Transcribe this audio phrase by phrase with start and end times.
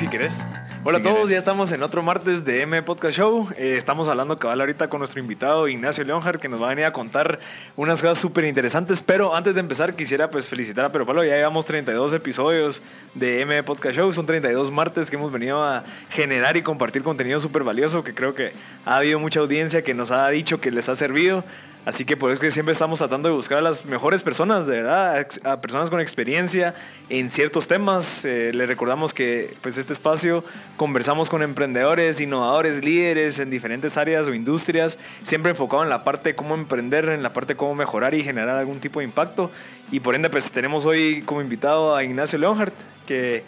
[0.00, 0.40] Si querés.
[0.82, 3.50] Hola a todos, ya estamos en otro martes de M Podcast Show.
[3.58, 6.86] Eh, estamos hablando cabal ahorita con nuestro invitado Ignacio Leonhardt que nos va a venir
[6.86, 7.38] a contar
[7.76, 9.02] unas cosas súper interesantes.
[9.02, 12.80] Pero antes de empezar quisiera pues felicitar a Pero Pablo, ya llevamos 32 episodios
[13.14, 14.10] de M Podcast Show.
[14.14, 18.34] Son 32 martes que hemos venido a generar y compartir contenido súper valioso que creo
[18.34, 18.54] que
[18.86, 21.44] ha habido mucha audiencia que nos ha dicho que les ha servido.
[21.86, 24.76] Así que por eso que siempre estamos tratando de buscar a las mejores personas, de
[24.76, 26.74] verdad, a personas con experiencia
[27.08, 28.24] en ciertos temas.
[28.26, 30.44] Eh, le recordamos que pues este espacio
[30.76, 36.30] conversamos con emprendedores, innovadores, líderes en diferentes áreas o industrias, siempre enfocado en la parte
[36.30, 39.50] de cómo emprender, en la parte de cómo mejorar y generar algún tipo de impacto.
[39.90, 42.74] Y por ende pues tenemos hoy como invitado a Ignacio Leonhardt,
[43.06, 43.42] que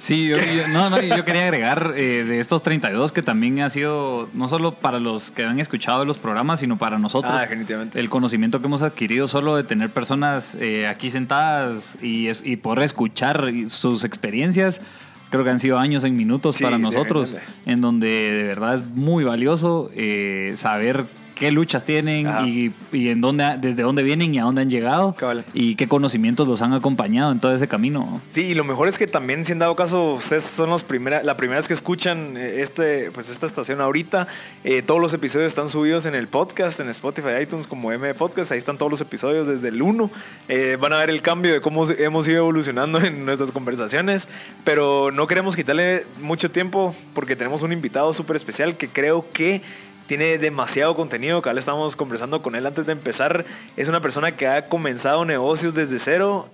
[0.00, 4.30] Sí, yo, no, no, yo quería agregar eh, de estos 32 que también ha sido
[4.32, 7.30] no solo para los que han escuchado los programas, sino para nosotros.
[7.36, 8.00] Ah, definitivamente.
[8.00, 12.84] El conocimiento que hemos adquirido solo de tener personas eh, aquí sentadas y, y poder
[12.84, 14.80] escuchar sus experiencias.
[15.28, 19.22] Creo que han sido años en minutos para nosotros, en donde de verdad es muy
[19.22, 21.04] valioso eh, saber
[21.40, 25.16] qué luchas tienen y, y, en dónde, desde dónde vienen y a dónde han llegado
[25.54, 28.20] y qué conocimientos los han acompañado en todo ese camino.
[28.28, 31.22] Sí, y lo mejor es que también, si han dado caso, ustedes son los primera,
[31.22, 34.28] la primera vez que escuchan eh, este, pues esta estación ahorita.
[34.64, 38.52] Eh, todos los episodios están subidos en el podcast, en Spotify, iTunes, como M Podcast.
[38.52, 40.10] Ahí están todos los episodios desde el 1.
[40.48, 44.28] Eh, van a ver el cambio de cómo hemos ido evolucionando en nuestras conversaciones,
[44.62, 49.62] pero no queremos quitarle mucho tiempo porque tenemos un invitado súper especial que creo que
[50.10, 53.44] tiene demasiado contenido, que estamos conversando con él antes de empezar.
[53.76, 56.48] Es una persona que ha comenzado negocios desde cero,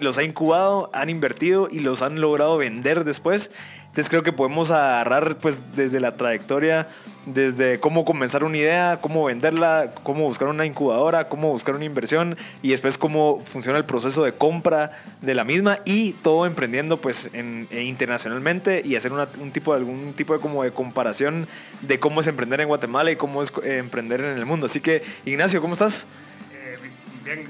[0.00, 3.50] los ha incubado, han invertido y los han logrado vender después.
[3.90, 6.86] Entonces creo que podemos agarrar pues desde la trayectoria,
[7.26, 12.36] desde cómo comenzar una idea, cómo venderla, cómo buscar una incubadora, cómo buscar una inversión
[12.62, 17.30] y después cómo funciona el proceso de compra de la misma y todo emprendiendo pues
[17.32, 21.48] e internacionalmente y hacer un tipo de algún tipo de como de comparación
[21.80, 24.66] de cómo es emprender en Guatemala y cómo es eh, emprender en el mundo.
[24.66, 26.06] Así que Ignacio, ¿cómo estás?
[26.52, 26.78] Eh,
[27.24, 27.48] bien,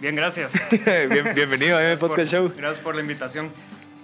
[0.00, 0.52] bien, gracias.
[1.34, 2.52] bienvenido a mi podcast show.
[2.56, 3.50] Gracias por la invitación.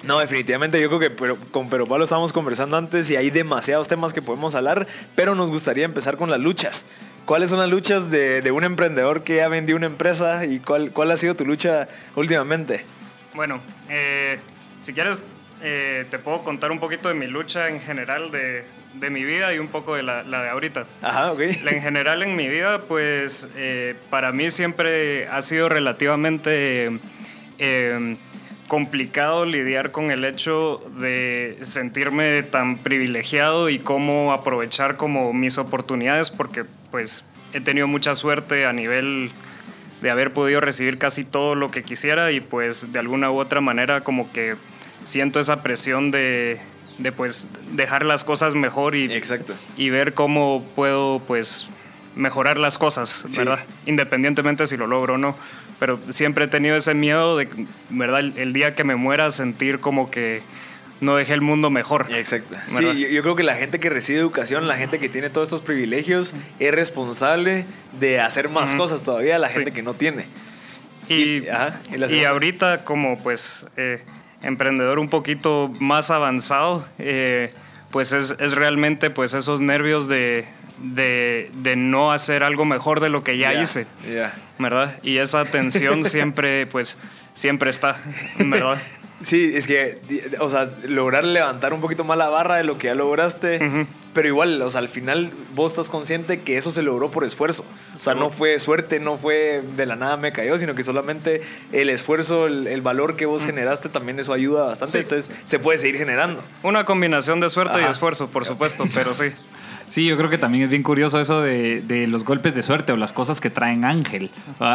[0.03, 4.13] No, definitivamente yo creo que con Pero Pablo estábamos conversando antes y hay demasiados temas
[4.13, 6.85] que podemos hablar, pero nos gustaría empezar con las luchas.
[7.25, 11.11] ¿Cuáles son las luchas de, un emprendedor que ha vendido una empresa y cuál, cuál
[11.11, 12.85] ha sido tu lucha últimamente?
[13.33, 14.39] Bueno, eh,
[14.81, 15.25] si quieres
[15.63, 19.55] eh, te puedo contar un poquito de mi lucha en general de, de mi vida
[19.55, 20.87] y un poco de la, la, de ahorita.
[21.03, 21.41] Ajá, ok.
[21.41, 27.01] En general en mi vida, pues eh, para mí siempre ha sido relativamente
[28.69, 36.31] complicado lidiar con el hecho de sentirme tan privilegiado y cómo aprovechar como mis oportunidades
[36.31, 39.31] porque pues he tenido mucha suerte a nivel
[40.01, 43.61] de haber podido recibir casi todo lo que quisiera y pues de alguna u otra
[43.61, 44.57] manera como que
[45.05, 46.59] siento esa presión de,
[46.99, 49.55] de pues dejar las cosas mejor y, Exacto.
[49.77, 51.67] y ver cómo puedo pues
[52.15, 53.59] mejorar las cosas, ¿verdad?
[53.87, 55.37] Independientemente si lo logro o no
[55.79, 57.49] pero siempre he tenido ese miedo de,
[57.91, 58.21] ¿verdad?
[58.21, 60.43] El, día que me muera sentir como que
[61.01, 62.07] no dejé el mundo mejor.
[62.11, 62.57] Exacto.
[62.69, 65.63] Sí, yo, creo que la gente que recibe educación, la gente que tiene todos estos
[65.63, 67.67] privilegios, es responsable
[68.01, 70.27] de hacer más cosas todavía la gente que no tiene.
[71.09, 71.43] Y,
[72.11, 74.03] y, ahorita como pues eh,
[74.45, 77.53] emprendedor un poquito más avanzado, eh,
[77.91, 80.47] pues es, es, realmente pues esos nervios de,
[80.79, 83.87] de, de, no hacer algo mejor de lo que ya hice,
[84.59, 84.97] ¿verdad?
[85.03, 86.97] Y esa tensión siempre, pues,
[87.35, 87.97] siempre está,
[88.39, 88.81] ¿verdad?
[89.23, 90.01] Sí, es que,
[90.41, 94.29] o sea, lograr levantar un poquito más la barra de lo que ya lograste, pero
[94.29, 97.65] igual, o sea, al final vos estás consciente que eso se logró por esfuerzo.
[97.95, 101.43] O sea, no fue suerte, no fue de la nada me cayó, sino que solamente
[101.73, 105.01] el esfuerzo, el, valor que vos generaste, también eso ayuda bastante.
[105.01, 106.43] Entonces, se puede seguir generando.
[106.63, 109.33] Una combinación de suerte y esfuerzo, por supuesto, pero sí.
[109.89, 112.93] Sí, yo creo que también es bien curioso eso de, de los golpes de suerte
[112.93, 114.31] o las cosas que traen ángel,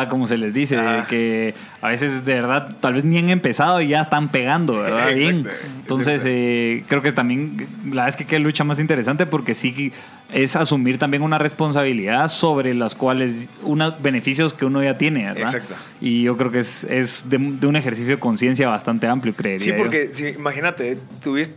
[0.10, 0.78] como se les dice,
[1.10, 5.14] que a veces de verdad tal vez ni han empezado y ya están pegando, ¿verdad?
[5.16, 5.48] bien.
[5.82, 9.92] Entonces, eh, creo que también la verdad es que qué lucha más interesante porque sí
[10.32, 15.42] es asumir también una responsabilidad sobre las cuales, unos beneficios que uno ya tiene, ¿verdad?
[15.56, 15.76] Exacto.
[16.02, 19.64] Y yo creo que es, es de, de un ejercicio de conciencia bastante amplio, creería
[19.64, 19.78] Sí, yo.
[19.78, 20.98] porque si- imagínate,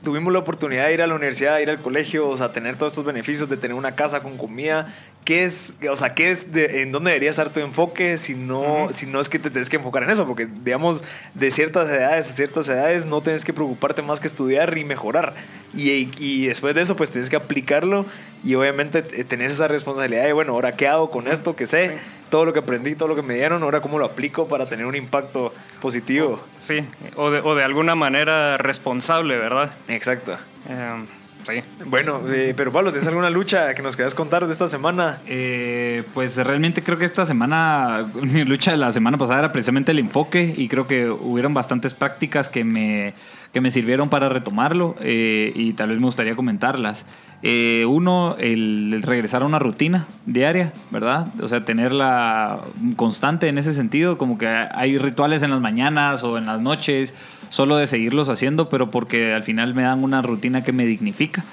[0.02, 2.92] tuvimos la oportunidad de ir a la universidad, ir al colegio, o sea, tener todos
[2.92, 4.92] estos beneficios de tener una casa con comida.
[5.24, 8.88] ¿Qué es, o sea, qué es, de, en dónde debería estar tu enfoque si no,
[8.92, 10.26] si no es que te tienes que enfocar en eso?
[10.26, 11.04] Porque, digamos,
[11.34, 15.34] de ciertas edades a ciertas edades no tienes que preocuparte más que estudiar y mejorar.
[15.74, 18.04] Y, y después de eso, pues tienes que aplicarlo
[18.42, 21.98] y obviamente t- tenés esa responsabilidad de, bueno, ahora qué hago con esto que sé,
[22.28, 24.86] todo lo que aprendí, todo lo que me dieron, ahora cómo lo aplico para tener
[24.86, 26.42] un impacto positivo.
[26.58, 26.84] Sí,
[27.14, 29.70] o de, o de alguna manera responsable, ¿verdad?
[29.86, 30.36] Exacto.
[30.68, 31.04] Eh,
[31.44, 31.62] sí.
[31.86, 35.20] Bueno, eh, pero Pablo, ¿tienes alguna lucha que nos quieras contar de esta semana?
[35.26, 39.92] Eh, pues realmente creo que esta semana, mi lucha de la semana pasada era precisamente
[39.92, 43.14] el enfoque y creo que hubieron bastantes prácticas que me,
[43.52, 47.04] que me sirvieron para retomarlo eh, y tal vez me gustaría comentarlas.
[47.44, 51.26] Eh, uno, el, el regresar a una rutina diaria, ¿verdad?
[51.40, 52.60] O sea, tenerla
[52.94, 57.14] constante en ese sentido, como que hay rituales en las mañanas o en las noches,
[57.52, 61.44] solo de seguirlos haciendo, pero porque al final me dan una rutina que me dignifica.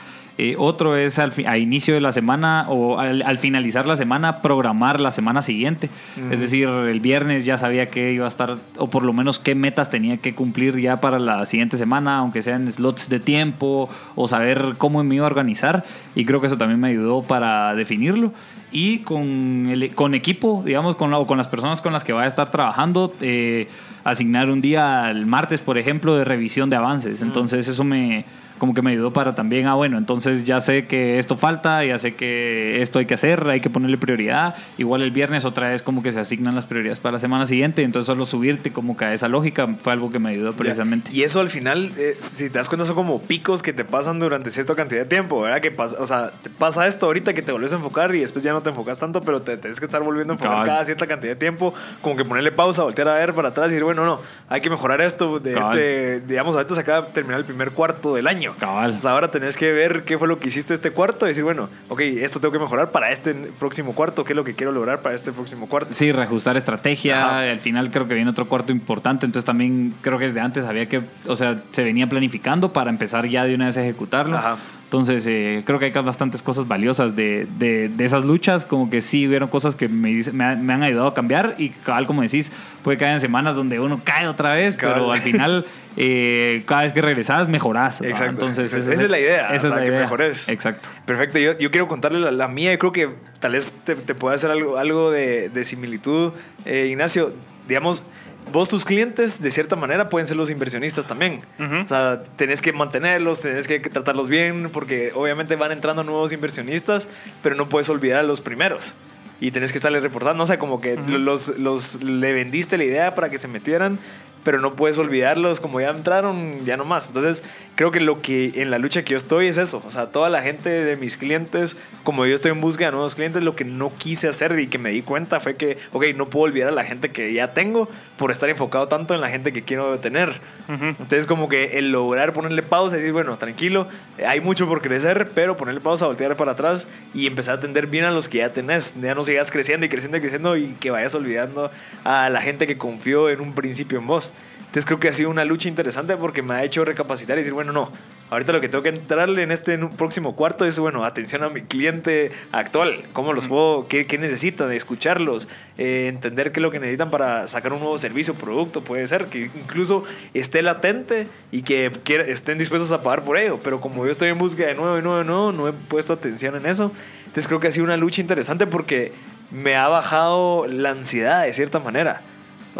[0.42, 4.42] Eh, otro es al a inicio de la semana o al, al finalizar la semana
[4.42, 5.90] programar la semana siguiente.
[6.32, 9.54] Es decir, el viernes ya sabía que iba a estar, o por lo menos qué
[9.54, 14.30] metas tenía que cumplir ya para la siguiente semana, aunque sean slots de tiempo o
[14.30, 15.84] saber cómo me iba a organizar.
[16.16, 18.32] Y creo que eso también me ayudó para definirlo.
[18.72, 22.14] Y con, el, con equipo, digamos, con, la- o con las personas con las que
[22.14, 23.68] vaya a estar trabajando, eh,
[24.04, 27.22] asignar un día el martes, por ejemplo, de revisión de avances.
[27.22, 28.26] Entonces eso me
[28.60, 31.98] como que me ayudó para también, ah, bueno, entonces ya sé que esto falta, ya
[31.98, 34.56] sé que esto hay que hacer, hay que ponerle prioridad.
[34.78, 37.82] Igual el viernes otra vez como que se asignan las prioridades para la semana siguiente,
[37.82, 41.10] entonces solo subirte como que a esa lógica fue algo que me ayudó precisamente.
[41.14, 44.20] Y eso al final, eh, si te das cuenta, son como picos que te pasan
[44.20, 45.62] durante cierta cantidad de tiempo, ¿verdad?
[45.62, 48.44] Que pasa, o sea, te pasa esto ahorita que te vuelves a enfocar y después
[48.44, 50.68] ya no te enfocas tanto, pero te tienes que estar volviendo a enfocar Cabal.
[50.68, 53.72] cada cierta cantidad de tiempo, como que ponerle pausa, voltear a ver para atrás y
[53.72, 55.40] decir, bueno, no, hay que mejorar esto.
[55.40, 55.78] De Cabal.
[55.78, 58.49] este, digamos, ahorita se acaba de terminar el primer cuarto del año.
[58.58, 58.96] Cabal.
[58.98, 61.44] O sea, ahora tenés que ver qué fue lo que hiciste este cuarto y decir,
[61.44, 64.72] bueno, ok, esto tengo que mejorar para este próximo cuarto, qué es lo que quiero
[64.72, 65.94] lograr para este próximo cuarto.
[65.94, 67.26] Sí, reajustar estrategia.
[67.26, 67.40] Ajá.
[67.50, 69.26] Al final creo que viene otro cuarto importante.
[69.26, 73.28] Entonces también creo que desde antes había que, o sea, se venía planificando para empezar
[73.28, 74.38] ya de una vez a ejecutarlo.
[74.38, 74.58] Ajá.
[74.90, 78.66] Entonces eh, creo que hay bastantes cosas valiosas de, de, de esas luchas.
[78.66, 81.54] Como que sí hubieron cosas que me, me, han- me han ayudado a cambiar.
[81.60, 82.52] Y cabal, como decís,
[82.84, 84.76] puede caer en semanas donde uno cae otra vez.
[84.76, 84.96] Cabal.
[84.96, 85.66] Pero al final,
[85.96, 88.02] eh, cada vez que regresas, mejorás.
[88.02, 88.32] Exacto.
[88.48, 90.00] Entonces Esa es la idea, Esa o sea, es la que idea.
[90.02, 90.50] mejores.
[90.50, 90.90] Exacto.
[91.06, 92.72] Perfecto, yo, yo quiero contarle la, la mía.
[92.74, 93.10] Yo creo que
[93.40, 96.32] tal vez te, te pueda hacer algo, algo de, de similitud.
[96.66, 97.32] Eh, Ignacio,
[97.68, 98.04] digamos,
[98.52, 101.42] vos tus clientes de cierta manera pueden ser los inversionistas también.
[101.60, 101.76] Ujú.
[101.84, 107.08] O sea, tenés que mantenerlos, tenés que tratarlos bien, porque obviamente van entrando nuevos inversionistas,
[107.42, 108.94] pero no puedes olvidar a los primeros.
[109.42, 113.16] Y tenés que estarle reportando, no sé, como que los, los le vendiste la idea
[113.16, 113.98] para que se metieran,
[114.44, 117.08] pero no puedes olvidarlos, como ya entraron, ya no más.
[117.08, 117.44] Entonces,
[117.76, 119.84] creo que lo que en la lucha que yo estoy es eso.
[119.86, 123.16] O sea, toda la gente de mis clientes, como yo estoy en busca de nuevos
[123.16, 126.30] clientes, lo que no quise hacer y que me di cuenta fue que, ok, no
[126.30, 129.54] puedo olvidar a la gente que ya tengo por estar enfocado tanto en la gente
[129.54, 130.42] que quiero tener.
[130.68, 130.86] Ujú.
[130.86, 133.88] Entonces, como que el lograr ponerle pausa y decir, bueno, tranquilo,
[134.26, 138.06] hay mucho por crecer, pero ponerle pausa, voltear para atrás y empezar a atender bien
[138.06, 138.96] a los que ya tenés.
[139.02, 141.72] Ya no sigas creciendo y creciendo y creciendo y que vayas olvidando
[142.04, 144.32] a la gente que confió en un principio en vos.
[144.70, 147.54] Entonces, creo que ha sido una lucha interesante porque me ha hecho recapacitar y decir,
[147.54, 147.92] bueno, no,
[148.30, 151.64] ahorita lo que tengo que entrarle en este próximo cuarto es, bueno, atención a mi
[151.64, 155.48] cliente actual, cómo los puedo, qué, qué necesitan, escucharlos,
[155.80, 159.08] eh, entender qué es lo que necesitan para sacar un nuevo servicio o producto, puede
[159.08, 160.04] ser, que incluso
[160.36, 161.92] esté latente y que
[162.28, 165.02] estén dispuestos a pagar por ello, pero como yo estoy en búsqueda de nuevo y
[165.02, 167.98] nuevo y nuevo, no he puesto atención en eso, entonces creo que ha sido una
[167.98, 169.14] lucha interesante porque
[169.50, 172.22] me ha bajado la ansiedad de cierta manera.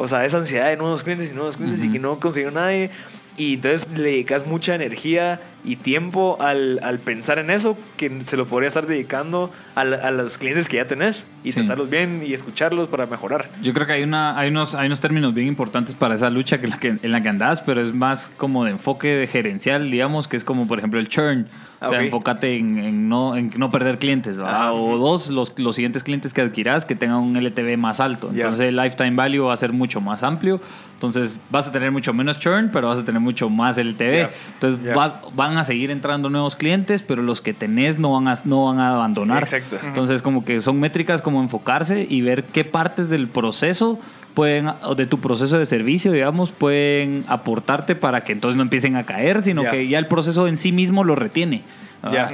[0.02, 1.94] O sea, esa ansiedad de nuevos clientes y nuevos clientes y Ujú.
[1.94, 2.90] que no consiguió nadie.
[3.38, 8.36] Y entonces le dedicas mucha energía y tiempo al, al pensar en eso que se
[8.36, 11.60] lo podría estar dedicando a, la- a los clientes que ya tenés y Sí.
[11.60, 13.50] tratarlos bien y escucharlos para mejorar.
[13.62, 16.60] Yo creo que hay, una, hay, unos, hay unos términos bien importantes para esa lucha
[16.60, 19.28] que en la que, en la que andás, pero es más como de enfoque de
[19.28, 21.48] gerencial, digamos, que es como, por ejemplo, el churn.
[21.82, 24.50] Ah, o sea, enfócate en, en no, en no perder clientes, ¿va?
[24.50, 24.74] Ajá.
[24.74, 28.30] O dos, los, los siguientes clientes que adquirás que tengan un LTV más alto.
[28.34, 30.60] Entonces el lifetime value va a ser mucho más amplio.
[30.96, 34.12] Entonces vas a tener mucho menos churn, pero vas a tener mucho más LTV.
[34.24, 34.30] Ya.
[34.56, 38.34] Entonces vas- van a seguir entrando nuevos clientes, pero los que tenés no van a,
[38.44, 39.42] no van a abandonar.
[39.44, 39.78] Exacto.
[39.82, 43.98] Entonces, como que son métricas como enfocarse y ver qué partes del proceso
[44.34, 48.96] pueden, o de tu proceso de servicio, digamos, pueden aportarte para que entonces no empiecen
[48.96, 51.64] a caer, sino que ya el proceso en sí mismo lo retiene.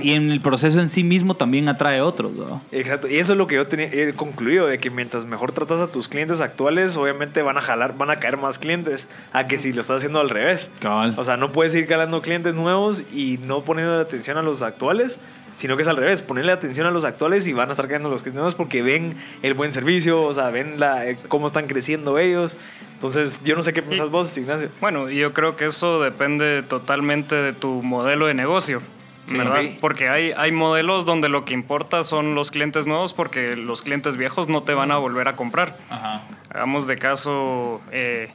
[0.01, 2.31] Y en el proceso en sí mismo también atrae otros.
[2.71, 3.07] Exacto.
[3.07, 6.07] Y eso es lo que yo he concluido, de que mientras mejor tratas a tus
[6.07, 9.81] clientes actuales, obviamente van a jalar, van a caer más clientes a que si lo
[9.81, 10.71] estás haciendo al revés.
[11.17, 15.19] O sea, no puedes ir calando clientes nuevos y no poniendo atención a los actuales
[15.55, 18.09] sino que es al revés, ponerle atención a los actuales y van a estar cayendo
[18.09, 22.19] los nuevos porque ven el buen servicio, o sea, ven la, eh, cómo están creciendo
[22.19, 22.57] ellos.
[22.93, 24.69] Entonces, yo no sé qué piensas vos, Ignacio.
[24.81, 28.81] Bueno, yo creo que eso depende totalmente de tu modelo de negocio.
[29.27, 29.61] ¿Verdad?
[29.81, 34.17] Porque hay, hay modelos donde lo que importa son los clientes nuevos porque los clientes
[34.17, 35.77] viejos no te van a volver a comprar.
[35.89, 36.23] Ajá.
[36.49, 38.31] Hagamos de caso, eh,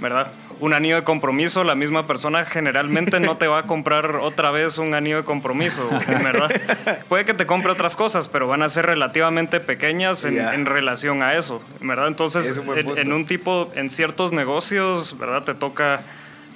[0.00, 0.32] ¿verdad?
[0.62, 4.78] un anillo de compromiso, la misma persona generalmente no te va a comprar otra vez
[4.78, 6.52] un anillo de compromiso, ¿verdad?
[7.08, 11.34] Puede que te compre otras cosas, pero van a ser relativamente pequeñas en, relación a
[11.34, 12.06] eso, ¿verdad?
[12.06, 12.60] Entonces,
[12.96, 15.42] en, un tipo, en ciertos negocios, ¿verdad?
[15.42, 16.02] Te toca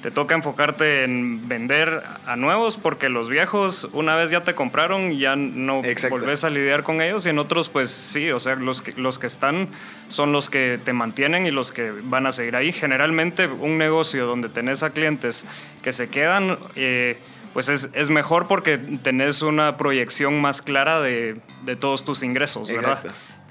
[0.07, 5.11] te toca enfocarte en vender a nuevos porque los viejos una vez ya te compraron
[5.19, 8.83] ya no volvés a lidiar con ellos y en otros pues sí, o sea, los
[8.83, 9.67] que, los que están
[10.09, 12.73] son los que te mantienen y los que van a seguir ahí.
[12.73, 15.45] Generalmente un negocio donde tenés a clientes
[15.83, 16.57] que se quedan...
[16.77, 17.19] Eh,
[17.53, 22.69] pues es, es, mejor porque tenés una proyección más clara de, de todos tus ingresos,
[22.69, 23.03] ¿verdad?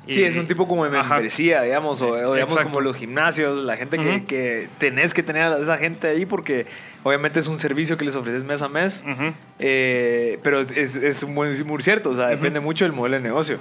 [0.07, 3.97] Sí, es un tipo como de membresía, digamos, o, digamos como los gimnasios, la gente
[4.27, 6.67] que, tenés que tener a esa gente ahí porque
[7.03, 9.03] obviamente es un servicio que les ofreces mes a mes,
[9.59, 13.59] eh, pero es, es, muy, muy, cierto, o sea, depende mucho del modelo de negocio.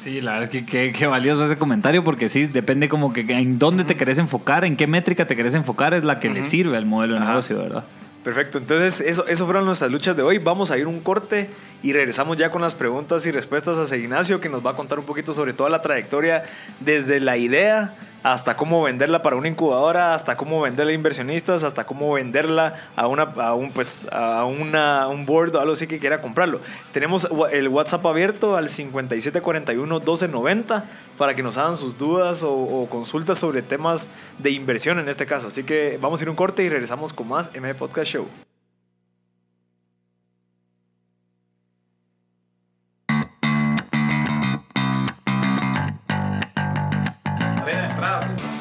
[0.00, 3.58] Sí, la verdad es que qué valioso ese comentario porque sí, depende como que en
[3.58, 6.76] dónde te querés enfocar, en qué métrica te querés enfocar es la que le sirve
[6.76, 7.84] al modelo de negocio, ¿verdad?
[8.26, 10.38] Perfecto, entonces eso, fueron nuestras luchas de hoy.
[10.38, 11.48] Vamos a ir un corte
[11.84, 14.98] y regresamos ya con las preguntas y respuestas a Ignacio, que nos va a contar
[14.98, 16.42] un poquito sobre toda la trayectoria
[16.80, 21.84] desde la idea hasta cómo venderla para una incubadora, hasta cómo venderla a inversionistas, hasta
[21.84, 25.98] cómo venderla a, una, a un, pues, a una, un board o algo así que
[25.98, 26.60] quiera comprarlo.
[26.92, 30.84] Tenemos el WhatsApp abierto al 5741-1290
[31.16, 35.26] para que nos hagan sus dudas o, o, consultas sobre temas de inversión en este
[35.26, 35.48] caso.
[35.48, 38.45] Así que vamos a ir un corte y regresamos con más M Podcast Show.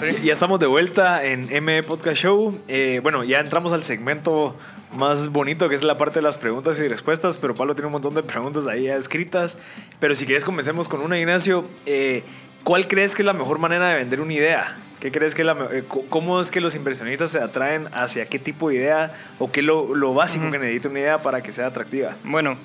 [0.02, 2.60] Ya estamos de vuelta en M Podcast Show.
[2.68, 4.58] Eh, bueno, ya entramos al segmento
[4.92, 7.94] más bonito que es la parte de las preguntas y respuestas, pero Pablo tiene un
[7.94, 9.58] montón de preguntas ahí escritas.
[10.02, 11.66] Pero si quieres comencemos con una, Ignacio.
[11.86, 12.24] Eh,
[12.66, 14.76] ¿Cuál crees que es la mejor manera de vender una idea?
[15.00, 18.70] ¿Qué crees que la, eh, ¿Cómo es que los inversionistas se atraen hacia qué tipo
[18.70, 22.18] de idea o qué es lo, básico que necesita una idea para que sea atractiva?
[22.26, 22.58] Bueno,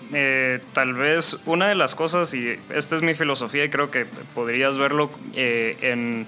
[0.72, 4.78] tal vez una de las cosas, y esta es mi filosofía y creo que podrías
[4.78, 6.26] verlo en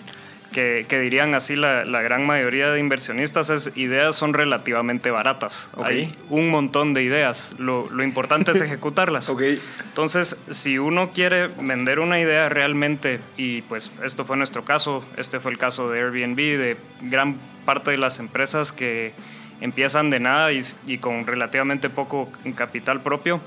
[0.53, 5.71] que, dirían así la, gran mayoría de inversionistas es ideas son relativamente baratas.
[5.83, 7.55] Hay un montón de ideas.
[7.59, 9.29] Lo, importante es ejecutarlas.
[9.29, 9.61] Okay.
[9.85, 15.41] Entonces, si uno quiere vender una idea realmente, y pues esto fue nuestro caso, este
[15.41, 19.13] fue el caso de Airbnb, de gran parte de las empresas que
[19.61, 23.41] empiezan de nada y, y con relativamente poco capital propio,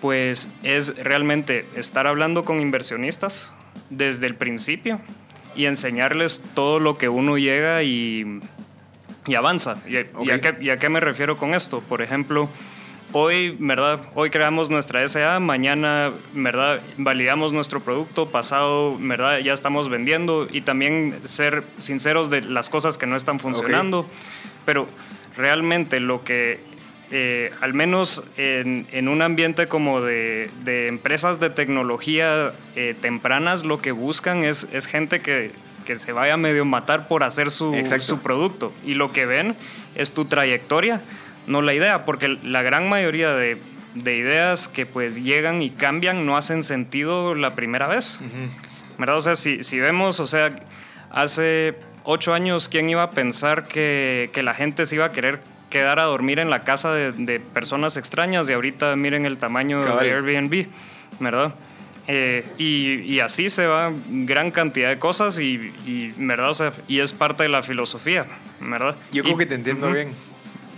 [0.00, 3.52] pues es realmente estar hablando con inversionistas
[3.90, 5.00] desde el principio
[5.56, 8.40] y enseñarles todo lo que uno llega y,
[9.26, 9.78] y avanza.
[9.86, 9.96] ¿Y,
[10.70, 11.80] a qué, me refiero con esto?
[11.80, 12.48] Por ejemplo,
[13.12, 14.00] hoy, ¿verdad?
[14.14, 16.80] Hoy creamos nuestra SA, mañana, ¿verdad?
[16.96, 19.38] Validamos nuestro producto, pasado, ¿verdad?
[19.38, 24.06] Ya estamos vendiendo y también ser sinceros de las cosas que no están funcionando.
[24.64, 24.86] Pero
[25.36, 26.60] realmente lo que
[27.10, 30.50] eh, al menos en, un ambiente como de,
[30.88, 35.52] empresas de tecnología eh, tempranas, lo que buscan es, es gente que,
[35.96, 38.72] se vaya a medio matar por hacer su, su, producto.
[38.86, 39.54] Y lo que ven
[39.94, 41.02] es tu trayectoria,
[41.46, 43.58] no la idea, porque la gran mayoría de,
[43.94, 48.20] ideas que pues llegan y cambian no hacen sentido la primera vez.
[48.98, 49.18] ¿Verdad?
[49.18, 50.56] O sea, si, si vemos, o sea,
[51.10, 55.40] hace ocho años, ¿quién iba a pensar que, que la gente se iba a querer
[55.70, 60.10] quedar a dormir en la casa de, personas extrañas y ahorita miren el tamaño de
[60.12, 60.66] Airbnb,
[61.20, 61.54] ¿verdad?
[62.06, 66.50] Eh, y, así se va gran cantidad de cosas y, ¿verdad?
[66.50, 68.26] O sea, y es parte de la filosofía,
[68.60, 68.96] ¿verdad?
[69.12, 70.12] Yo creo que te entiendo bien.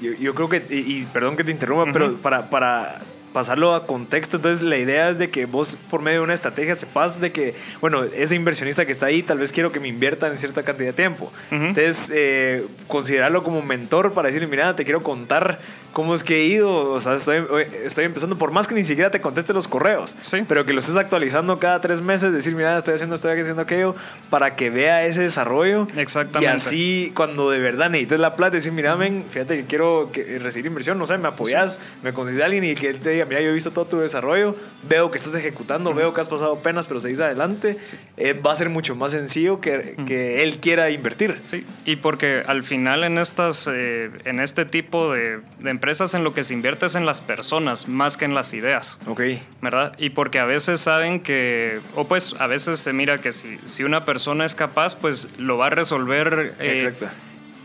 [0.00, 3.00] Yo, creo que, y, perdón que te interrumpa, pero para, para
[3.32, 4.36] pasarlo a contexto.
[4.36, 7.54] Entonces, la idea es de que vos, por medio de una estrategia, sepas de que,
[7.80, 10.88] bueno, ese inversionista que está ahí, tal vez quiero que me inviertan en cierta cantidad
[10.88, 11.32] de tiempo.
[11.50, 15.58] Entonces, eh, considerarlo como mentor para decirle, mira, te quiero contar
[15.92, 16.90] cómo es que he ido.
[16.90, 17.42] O sea, estoy,
[17.84, 20.44] estoy empezando, por más que ni siquiera te conteste los correos, sí.
[20.46, 23.94] pero que lo estés actualizando cada tres meses, decir, mira, estoy haciendo, estoy haciendo aquello,
[24.28, 25.88] para que vea ese desarrollo.
[25.96, 26.52] Exactamente.
[26.52, 30.66] Y así, cuando de verdad necesites la plata, decir, mira, fíjate que quiero que recibir
[30.66, 33.50] inversión, no sé, me apoyas, me consideras alguien y que él te diga, mira, yo
[33.50, 34.56] he visto todo tu desarrollo,
[34.88, 37.78] veo que estás ejecutando, veo que has pasado penas, pero seguís adelante,
[38.16, 41.40] eh, va a ser mucho más sencillo que, que, él quiera invertir.
[41.44, 46.24] Sí, y porque al final en, estas, eh, en este tipo de, de, empresas en
[46.24, 48.98] lo que se invierte es en las personas más que en las ideas.
[49.06, 49.22] Ok.
[49.60, 49.94] ¿Verdad?
[49.98, 53.84] Y porque a veces saben que, o pues a veces se mira que si, si
[53.84, 56.54] una persona es capaz, pues lo va a resolver.
[56.60, 57.06] Eh, Exacto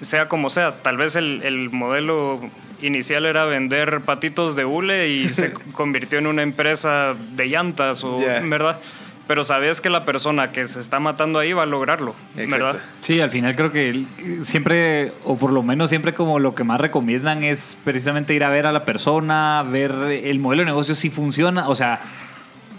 [0.01, 2.39] sea como sea, tal vez el, el, modelo
[2.81, 8.19] inicial era vender patitos de hule y se convirtió en una empresa de llantas, o,
[8.19, 8.79] ¿verdad?
[9.27, 12.77] Pero sabes que la persona que se está matando ahí va a lograrlo, ¿verdad?
[12.99, 14.03] Sí, al final creo que
[14.43, 18.49] siempre, o por lo menos siempre como lo que más recomiendan es precisamente ir a
[18.49, 22.01] ver a la persona, ver el modelo de negocio si funciona, o sea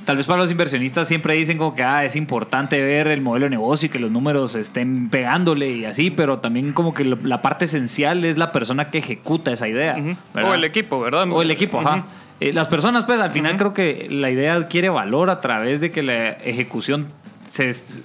[0.05, 3.47] tal vez para los inversionistas siempre dicen como que ah, es importante ver el modelo
[3.47, 7.43] de negocio y que los números estén pegándole y así, pero también como que la
[7.43, 9.97] parte esencial es la persona que ejecuta esa idea.
[10.43, 11.31] O el equipo, ¿verdad?
[11.31, 12.05] O el equipo, ajá.
[12.41, 15.93] Eh, las personas, pues al final creo que la idea adquiere valor a través de
[15.93, 17.07] que la ejecución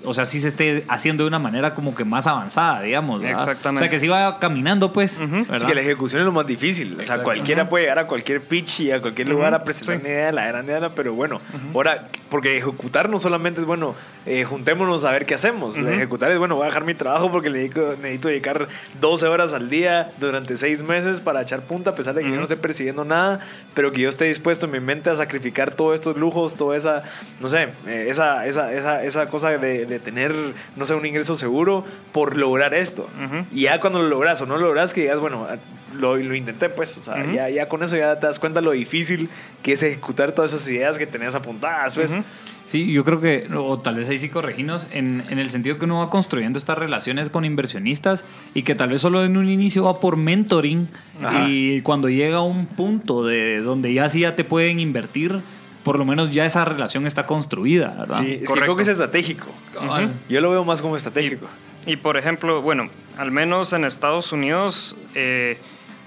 [0.04, 3.24] o sea, sí se esté haciendo de una manera como que más avanzada, digamos.
[3.24, 3.82] Exactamente.
[3.82, 5.22] O sea, que sí va caminando, pues.
[5.54, 6.98] Es que la ejecución es lo más difícil.
[7.00, 10.10] O sea, cualquiera puede llegar a cualquier pitch y a cualquier lugar a presentar una
[10.10, 11.40] idea, la gran idea, pero bueno,
[11.74, 15.78] ahora, porque ejecutar no solamente es, bueno, eh, juntémonos a ver qué hacemos.
[15.78, 18.68] Ejecutar es, bueno, voy a dejar mi trabajo porque necesito, necesito, dedicar
[19.00, 22.36] 12 horas al día durante 6 meses para echar punta, a pesar de que yo
[22.36, 23.40] no esté percibiendo nada,
[23.74, 27.04] pero que yo esté dispuesto en mi mente a sacrificar todos estos lujos, toda esa,
[27.40, 30.34] no sé, eh, esa, esa, esa, esa cosa de, tener,
[30.76, 33.10] no sé, un ingreso seguro por lograr esto.
[33.52, 35.48] Y ya cuando lo logras o no lo logras, que digas, bueno,
[35.94, 38.72] lo, lo intenté, pues, o sea, ya, ya con eso ya te das cuenta lo
[38.72, 39.30] difícil
[39.64, 42.18] que es ejecutar todas esas ideas que tenías apuntadas, pues.
[42.68, 45.86] Sí, yo creo que, o tal vez ahí sí correginos, en, en, el sentido que
[45.86, 49.86] uno va construyendo estas relaciones con inversionistas y que tal vez solo en un inicio
[49.86, 50.90] va por mentoring
[51.48, 55.40] y cuando llega a un punto de donde ya sí ya te pueden invertir,
[55.88, 58.20] por lo menos ya esa relación está construida, ¿verdad?
[58.20, 59.48] Sí, es que creo que es estratégico.
[60.28, 61.48] Yo lo veo más como estratégico.
[61.86, 65.58] Y, por ejemplo, bueno, al menos en Estados Unidos, eh,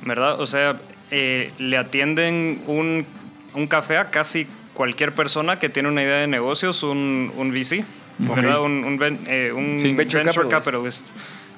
[0.05, 0.39] ¿verdad?
[0.39, 0.79] O sea,
[1.11, 3.07] eh, le atienden un,
[3.55, 7.83] un, café a casi cualquier persona que tiene una idea de negocios, un, un VC,
[8.19, 8.61] ¿verdad?
[8.61, 9.53] Un, un, eh,
[9.97, 11.11] venture, capitalist.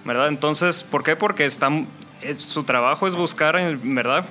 [0.05, 0.29] ¿verdad?
[0.29, 1.17] Entonces, ¿por qué?
[1.17, 1.89] Porque están,
[2.37, 4.25] su trabajo es buscar, ¿verdad?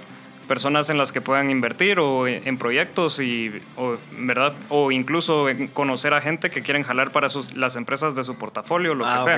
[0.52, 6.14] Personas en las que puedan invertir o en proyectos y o, verdad o incluso conocer
[6.14, 9.20] a gente que quieren jalar para sus, las empresas de su portafolio lo que ah,
[9.22, 9.38] sea.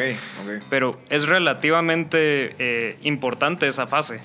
[0.72, 4.22] pero es relativamente eh, importante esa fase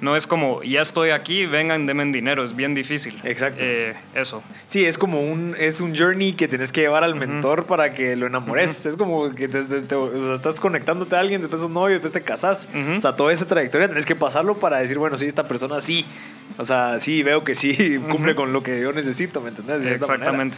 [0.00, 3.18] no es como, ya estoy aquí, vengan, denme dinero, es bien difícil.
[3.24, 3.62] Exacto.
[3.62, 4.42] Eh, eso.
[4.66, 8.16] Sí, es como un, es un journey que tienes que llevar al mentor para que
[8.16, 8.86] lo enamores.
[8.86, 12.68] Es como que te, estás conectándote a alguien, después un novio, después te casas.
[12.96, 16.06] O sea, toda esa trayectoria tienes que pasarlo para decir, bueno, sí, esta persona sí.
[16.56, 19.86] O sea, sí, veo que sí cumple con lo que yo necesito, ¿me entendés?
[19.86, 20.56] Exactamente.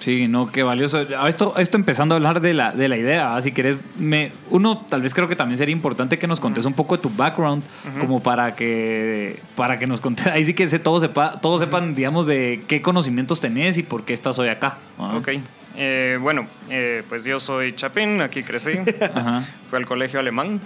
[0.00, 1.00] Sí, no, qué valioso.
[1.26, 5.02] Esto, esto empezando a hablar de la, de la idea, si querés, me, uno tal
[5.02, 7.62] vez creo que también sería importante que nos contes un poco de tu background,
[8.00, 11.94] como para que, para que nos contes, ahí sí que se, todos, sepa, todos sepan,
[11.94, 14.78] digamos, de qué conocimientos tenés y por qué estás hoy acá.
[14.98, 15.30] Ok.
[15.76, 18.72] Eh, bueno, eh, pues yo soy Chapín, aquí crecí,
[19.70, 20.60] fui al colegio alemán,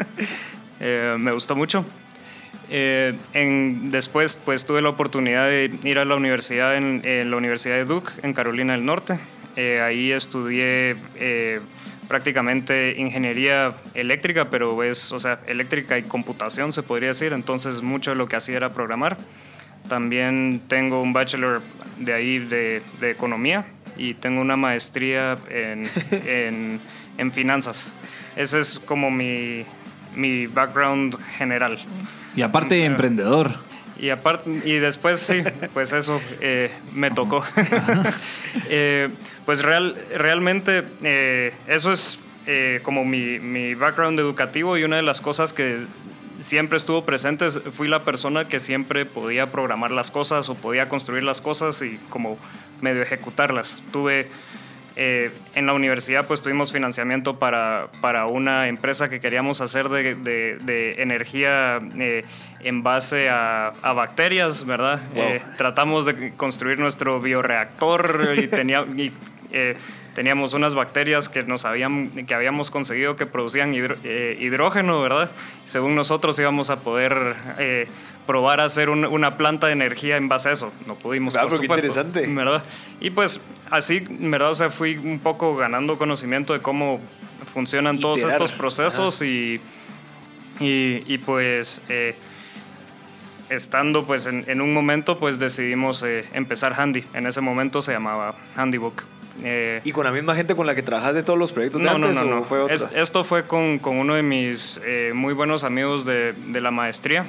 [0.80, 1.84] eh, me gustó mucho.
[2.68, 7.76] Eh, en, después pues tuve la oportunidad de ir a la universidad en, la Universidad
[7.76, 9.18] de Duke en Carolina del Norte.
[9.56, 11.60] Eh, ahí estudié eh,
[12.08, 18.10] prácticamente ingeniería eléctrica, pero es, o sea, eléctrica y computación se podría decir, entonces mucho
[18.10, 19.16] de lo que hacía era programar.
[19.88, 21.62] También tengo un bachelor
[21.98, 23.64] de ahí de, de economía
[23.96, 26.80] y tengo una maestría en, en,
[27.16, 27.94] en finanzas.
[28.34, 29.64] Ese es como mi,
[30.14, 31.78] mi background general.
[32.36, 33.56] Y aparte emprendedor.
[33.98, 37.44] Y, aparte, y después sí, pues eso eh, me tocó.
[38.70, 39.10] Eh,
[39.44, 42.18] pues real, realmente eh, eso es
[42.82, 45.84] como mi, mi, background educativo y una de las cosas que
[46.40, 51.22] siempre estuvo presente, fui la persona que siempre podía programar las cosas o podía construir
[51.22, 52.38] las cosas y como
[52.80, 53.82] medio ejecutarlas.
[53.92, 54.28] Tuve
[54.98, 60.14] eh, en la universidad pues tuvimos financiamiento para, para una empresa que queríamos hacer de,
[60.14, 62.24] de, energía eh,
[62.60, 65.02] en base a, a bacterias, ¿verdad?
[65.14, 69.12] Eh, tratamos de construir nuestro bioreactor y, tenía, y
[70.16, 75.30] teníamos unas bacterias que, nos habían, que habíamos conseguido que producían hidrógeno, ¿verdad?
[75.66, 77.36] Según nosotros íbamos a poder
[78.26, 80.72] probar a hacer una planta de energía en base a eso.
[80.86, 82.26] No pudimos, claro, por supuesto, interesante.
[82.26, 82.64] ¿verdad?
[82.98, 84.52] Y pues así, ¿verdad?
[84.52, 86.98] O sea, fui un poco ganando conocimiento de cómo
[87.52, 89.60] funcionan todos estos procesos y,
[90.60, 91.82] y, pues...
[91.90, 92.16] Eh,
[93.48, 97.04] estando pues en, un momento pues decidimos eh, empezar Handy.
[97.14, 99.04] En ese momento se llamaba Handybook.
[99.44, 101.88] Eh, ¿Y con la misma gente con la que trabajas de todos los proyectos de
[101.88, 102.44] antes, no, no, no.
[102.44, 102.90] Fue otra?
[102.94, 107.26] esto fue con, con, uno de mis eh, muy buenos amigos de, de la maestría.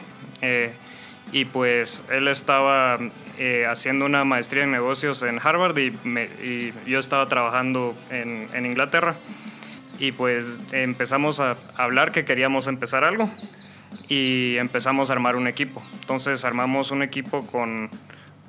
[1.32, 2.98] y pues él estaba
[3.70, 5.88] haciendo una maestría en negocios en Harvard y,
[6.41, 9.15] y yo estaba trabajando en, en Inglaterra.
[10.00, 13.30] Y pues empezamos a hablar que queríamos empezar algo
[14.08, 15.82] y empezamos a armar un equipo.
[16.02, 17.89] Entonces armamos un equipo con,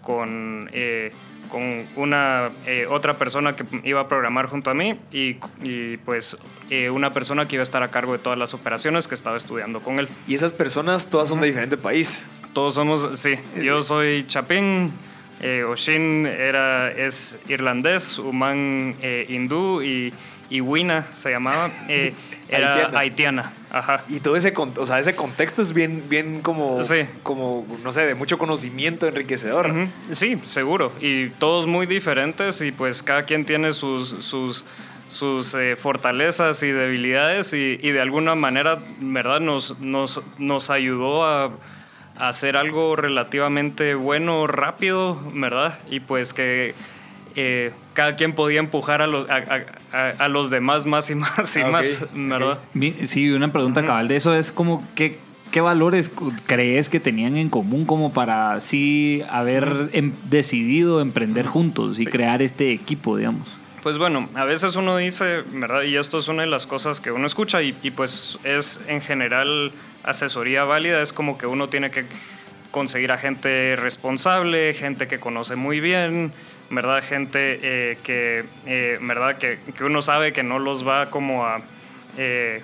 [0.03, 1.12] con, eh,
[1.49, 6.37] con una eh, otra persona que iba a programar junto a mí y, y pues
[6.71, 9.37] eh, una persona que iba a estar a cargo de todas las operaciones que estaba
[9.37, 10.09] estudiando con él.
[10.27, 12.27] ¿Y esas personas todas son de diferente país?
[12.53, 13.35] Todos somos, sí.
[13.63, 14.93] Yo soy chapín,
[15.69, 18.97] Oshin era, es irlandés, Uman
[19.29, 20.13] hindú y,
[20.51, 21.71] y Wina se llamaba.
[22.49, 23.53] era haitiana.
[23.71, 24.05] Ajá.
[24.09, 26.79] Y todo ese, o sea, ese contexto es bien, bien como,
[27.23, 29.73] como, no sé, de mucho conocimiento enriquecedor.
[30.11, 30.93] Sí, seguro.
[31.01, 34.65] Y todos muy diferentes y pues cada quien tiene sus, sus,
[35.09, 39.41] sus eh, fortalezas y debilidades y, de alguna manera, ¿verdad?
[39.41, 41.51] Nos, nos, nos ayudó a,
[42.17, 45.79] a hacer algo relativamente bueno, rápido, ¿verdad?
[45.91, 46.75] Y pues que
[47.40, 51.68] eh, cada quien podía empujar a los, a, los demás más y más y ah,
[51.68, 52.59] más, ¿verdad?
[53.05, 55.20] Sí, una pregunta cabal de eso es como ¿qué
[55.61, 56.11] valores
[56.46, 62.42] crees que tenían en común como para sí haber em, decidido emprender juntos y crear
[62.42, 63.46] este equipo, digamos?
[63.85, 65.83] Pues bueno, a veces uno dice, ¿verdad?
[65.83, 69.01] Y esto es una de las cosas que uno escucha y, y pues es en
[69.01, 69.70] general
[70.03, 72.05] asesoría válida, es como que uno tiene que
[72.72, 76.33] conseguir a gente responsable, gente que conoce muy bien,
[76.71, 77.03] ¿verdad?
[77.03, 79.39] Gente eh, que, eh, ¿verdad?
[79.39, 81.61] Que, que, uno sabe que no los va como a...
[82.17, 82.63] Eh,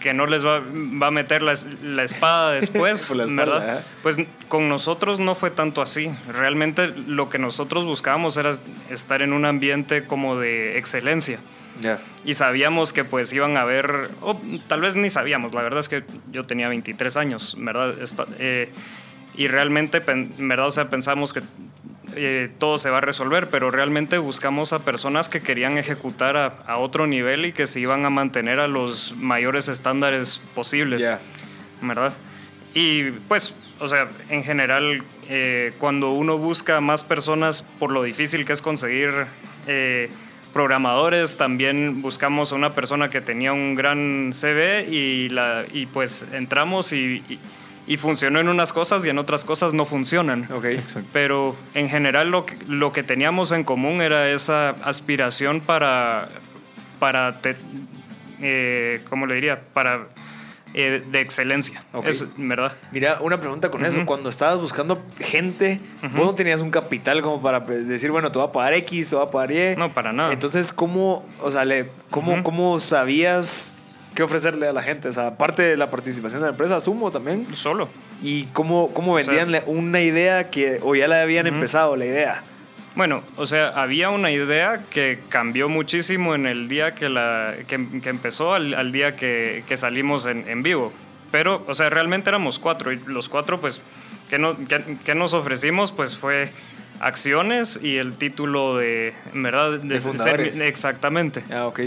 [0.00, 3.82] que no les va, va a meter la, la espada después, ¿verdad?
[4.02, 6.10] Pues con nosotros no fue tanto así.
[6.30, 8.54] Realmente lo que nosotros buscábamos era
[8.90, 11.38] estar en un ambiente como de excelencia.
[12.24, 15.88] Y sabíamos que pues iban a haber, o tal vez ni sabíamos, la verdad es
[15.88, 17.94] que yo tenía 23 años, ¿verdad?
[19.36, 20.00] y realmente,
[20.38, 20.66] ¿verdad?
[20.66, 21.42] O sea, pensamos que
[22.16, 26.76] eh, todo se va a resolver, pero realmente buscamos a personas que querían ejecutar a,
[26.78, 31.08] otro nivel y que se iban a mantener a los mayores estándares posibles,
[31.80, 32.12] ¿verdad?
[32.74, 38.44] Y pues, o sea, en general, eh, cuando uno busca más personas por lo difícil
[38.44, 39.10] que es conseguir
[39.66, 40.10] eh,
[40.52, 46.26] programadores, también buscamos a una persona que tenía un gran CV y, la, y pues
[46.32, 47.38] entramos y y
[47.96, 50.50] funcionó en unas cosas y en otras cosas no funcionan.
[50.50, 50.82] Okay.
[51.12, 56.28] Pero en general lo que, lo que teníamos en común era esa aspiración para,
[56.98, 57.38] para
[58.40, 59.60] eh, ¿cómo le diría?
[59.72, 60.06] Para
[60.76, 61.84] eh, de excelencia.
[62.04, 62.72] Es, ¿Verdad?
[62.90, 64.04] Mira, una pregunta con eso.
[64.06, 65.80] Cuando estabas buscando gente,
[66.16, 69.14] vos no tenías un capital como para decir, bueno, te voy a pagar X, te
[69.14, 69.76] voy a pagar Y.
[69.76, 70.32] No, para nada.
[70.32, 73.76] Entonces, ¿cómo, o sea, le, cómo, cómo sabías
[74.14, 75.08] qué ofrecerle a la gente.
[75.08, 77.46] O sea, aparte de la participación de la empresa, asumo también.
[77.54, 77.88] Solo.
[78.22, 82.42] ¿Y cómo, cómo vendían una idea que, o ya la habían empezado la idea?
[82.94, 87.74] Bueno, o sea, había una idea que cambió muchísimo en el día que, la, que,
[87.74, 90.92] empezó al, día que, que salimos en, en, vivo.
[91.32, 93.80] Pero, o sea, realmente éramos cuatro y los cuatro, pues,
[94.30, 94.56] ¿qué, no,
[95.04, 95.90] qué, nos ofrecimos?
[95.90, 96.52] Pues fue
[97.00, 99.72] acciones y el título de, ¿verdad?
[99.80, 101.42] De, de exactamente.
[101.50, 101.80] Ah, ok.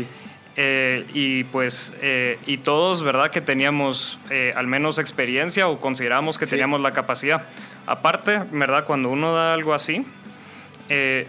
[0.59, 3.29] Eh, y pues, eh, y todos, ¿verdad?
[3.29, 7.43] Que teníamos eh, al menos experiencia o consideramos que teníamos la capacidad.
[7.85, 8.85] Aparte, ¿verdad?
[8.85, 10.03] Cuando uno da algo así,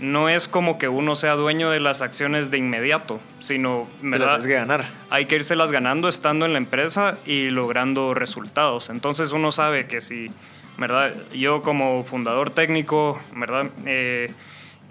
[0.00, 4.42] no es como que uno sea dueño de las acciones de inmediato, sino, ¿verdad?
[4.42, 4.86] que ganar.
[5.10, 8.88] Hay que las ganando estando en la empresa y logrando resultados.
[8.88, 10.30] Entonces uno sabe que si,
[10.78, 11.12] ¿verdad?
[11.34, 13.66] Yo como fundador técnico, ¿verdad?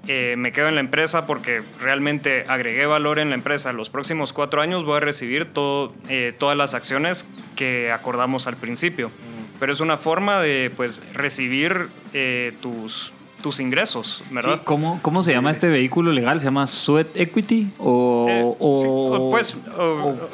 [0.07, 3.73] Eh, me quedo en la empresa porque realmente agregué valor en la empresa.
[3.73, 8.55] Los próximos cuatro años voy a recibir todo, eh, todas las acciones que acordamos al
[8.55, 9.09] principio.
[9.09, 9.59] Mm.
[9.59, 14.61] Pero es una forma de pues, recibir eh, tus, tus ingresos, ¿verdad?
[14.63, 16.39] ¿cómo, ¿Cómo se llama este vehículo legal?
[16.39, 17.71] ¿Se llama Sweat Equity?
[17.77, 19.55] ¿O, eh, o, pues,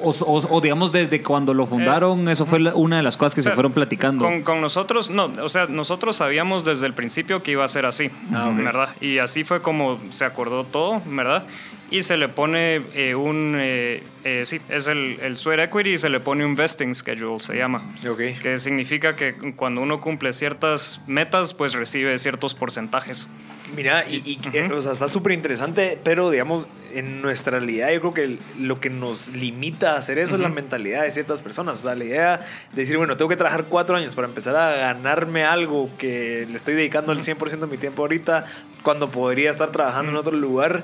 [0.02, 3.52] o, digamos desde cuando lo fundaron, eh, eso fue una de las cosas que se
[3.52, 4.24] fueron platicando?
[4.24, 7.86] Con, con, nosotros, no, o sea, nosotros sabíamos desde el principio que iba a ser
[7.86, 8.90] así, ah, ¿verdad?
[9.02, 11.44] Y así fue como se acordó todo, ¿verdad?
[11.92, 15.98] Y se le pone eh, un, eh, eh, sí, es el, el sweat equity y
[15.98, 17.94] se le pone un vesting schedule, se llama.
[18.08, 18.34] Okay.
[18.34, 23.30] Que significa que cuando uno cumple ciertas metas, pues recibe ciertos porcentajes.
[23.76, 24.40] Mira, y,
[24.72, 28.92] o sea, está súper interesante, pero digamos, en nuestra realidad yo creo que lo que
[28.92, 31.80] nos limita a hacer eso es la mentalidad de ciertas personas.
[31.80, 32.40] O sea, la idea
[32.72, 36.56] de decir, bueno, tengo que trabajar cuatro años para empezar a ganarme algo que le
[36.56, 38.46] estoy dedicando el 100% de mi tiempo ahorita,
[38.84, 40.84] cuando podría estar trabajando en otro lugar.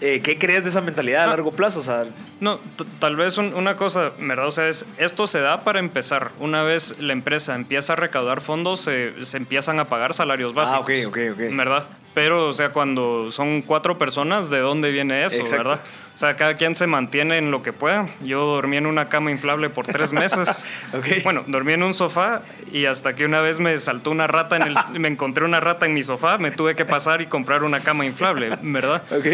[0.00, 1.28] Eh, ¿Qué crees de esa mentalidad a ah.
[1.28, 1.80] largo plazo?
[1.80, 2.06] O sea,
[2.40, 2.58] no,
[2.98, 4.46] tal vez una cosa, ¿verdad?
[4.46, 6.30] O sea, es, esto se da para empezar.
[6.38, 10.88] Una vez la empresa empieza a recaudar fondos, se, se empiezan a pagar salarios básicos.
[10.88, 11.56] Ah, ok, ok, ok.
[11.56, 11.86] ¿Verdad?
[12.12, 15.80] Pero, o sea, cuando son cuatro personas, ¿de dónde viene eso, verdad?
[16.14, 18.08] O sea, cada quien se mantiene en lo que pueda.
[18.22, 20.66] Yo dormí en una cama inflable por tres meses.
[21.24, 24.62] Bueno, dormí en un sofá y hasta que una vez me saltó una rata en
[24.62, 24.76] el...
[24.98, 28.04] me encontré una rata en mi sofá, me tuve que pasar y comprar una cama
[28.04, 29.02] inflable, ¿verdad?
[29.10, 29.26] Ok.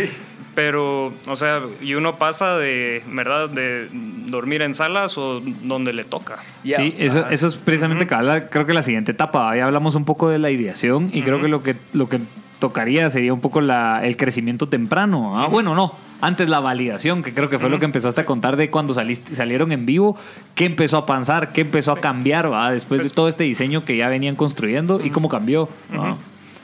[0.56, 3.50] Pero, o sea, y uno pasa de, ¿verdad?
[3.50, 6.38] De dormir en salas o donde le toca.
[6.64, 9.50] Sí, eso, eso es precisamente, creo que la siguiente etapa.
[9.50, 12.20] Ahí hablamos un poco de la ideación y creo que lo que, lo que
[12.58, 15.38] tocaría sería un poco la, el crecimiento temprano.
[15.38, 15.92] Ah, bueno, no,
[16.22, 19.34] antes la validación, que creo que fue lo que empezaste a contar de cuando saliste,
[19.34, 20.16] salieron en vivo,
[20.54, 23.96] qué empezó a pasar, qué empezó a cambiar después de pues todo este diseño que
[23.96, 25.68] ya venían construyendo y cómo cambió.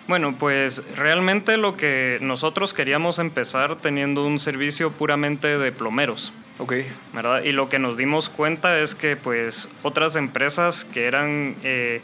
[0.09, 6.33] Bueno, pues realmente lo que nosotros queríamos empezar teniendo un servicio puramente de plomeros.
[6.59, 6.75] Ok.
[7.13, 7.43] ¿verdad?
[7.43, 12.03] Y lo que nos dimos cuenta es que pues otras empresas que eran, eh,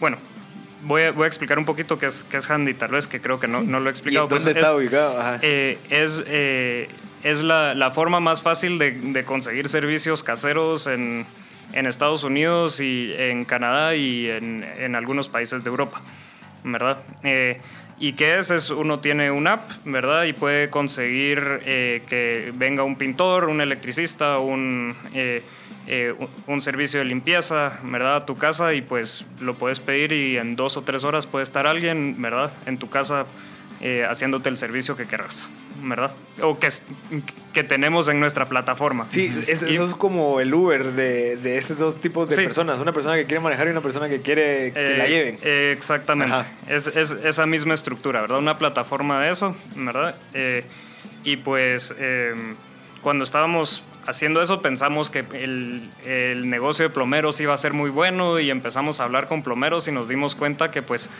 [0.00, 0.18] bueno,
[0.82, 3.20] voy a, voy a, explicar un poquito qué es, qué es Handy, tal vez, que
[3.20, 4.26] creo que no, no lo he explicado.
[4.26, 5.38] ¿Y ¿Dónde está ubicado?
[5.42, 6.88] Eh, es eh,
[7.22, 11.26] es la, la, forma más fácil de, de conseguir servicios caseros en,
[11.72, 16.00] en, Estados Unidos y en Canadá y en, en algunos países de Europa,
[16.64, 16.98] ¿verdad?
[17.22, 17.60] Eh,
[18.00, 18.50] ¿Y qué es?
[18.50, 18.70] es?
[18.70, 20.24] Uno tiene una app, ¿verdad?
[20.24, 24.94] Y puede conseguir que venga un pintor, un electricista, un
[25.90, 26.14] eh,
[26.46, 28.16] un servicio de limpieza, ¿verdad?
[28.16, 31.44] A tu casa y pues lo puedes pedir y en dos o tres horas puede
[31.44, 32.52] estar alguien, ¿verdad?
[32.66, 33.24] En tu casa
[33.80, 35.48] eh, haciéndote el servicio que querrás,
[35.82, 36.12] ¿verdad?
[36.42, 36.68] O que,
[37.52, 39.06] que tenemos en nuestra plataforma.
[39.10, 43.16] Sí, eso es como el Uber de, de esos dos tipos de personas, una persona
[43.16, 45.38] que quiere manejar y una persona que quiere que la eh, lleven.
[45.76, 48.38] exactamente, es, es, esa misma estructura, ¿verdad?
[48.38, 50.16] Una plataforma de eso, ¿verdad?
[51.24, 51.94] y pues
[53.02, 57.90] cuando estábamos haciendo eso pensamos que el, el, negocio de plomeros iba a ser muy
[57.90, 61.10] bueno y empezamos a hablar con plomeros y nos dimos cuenta que pues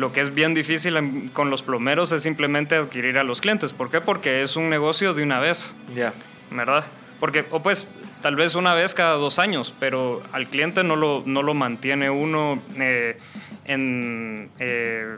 [0.00, 3.74] lo que es bien difícil con los plomeros es simplemente adquirir a los clientes.
[3.74, 4.00] ¿Por qué?
[4.00, 5.76] Porque es un negocio de una vez.
[5.94, 6.14] Ya.
[6.50, 6.84] ¿Verdad?
[7.20, 7.86] Porque, o pues,
[8.22, 12.08] tal vez una vez cada dos años, pero al cliente no lo, no lo mantiene
[12.08, 13.18] uno eh,
[13.66, 14.50] en...
[14.58, 15.16] Eh,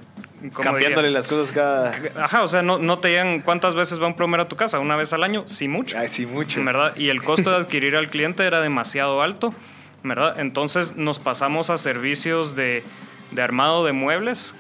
[0.61, 1.93] Cambiándole las cosas cada...
[2.17, 4.81] Ajá, o sea, no, no te digan cuántas veces va un plomero a tu casa,
[4.81, 5.97] una vez al año, sí mucho.
[5.97, 6.65] Ay, sí mucho.
[6.65, 6.97] ¿Verdad?
[6.97, 9.55] Y el costo de adquirir al cliente era demasiado alto,
[10.03, 10.41] ¿verdad?
[10.41, 12.83] Entonces nos pasamos a servicios de,
[13.31, 14.57] de armado de muebles,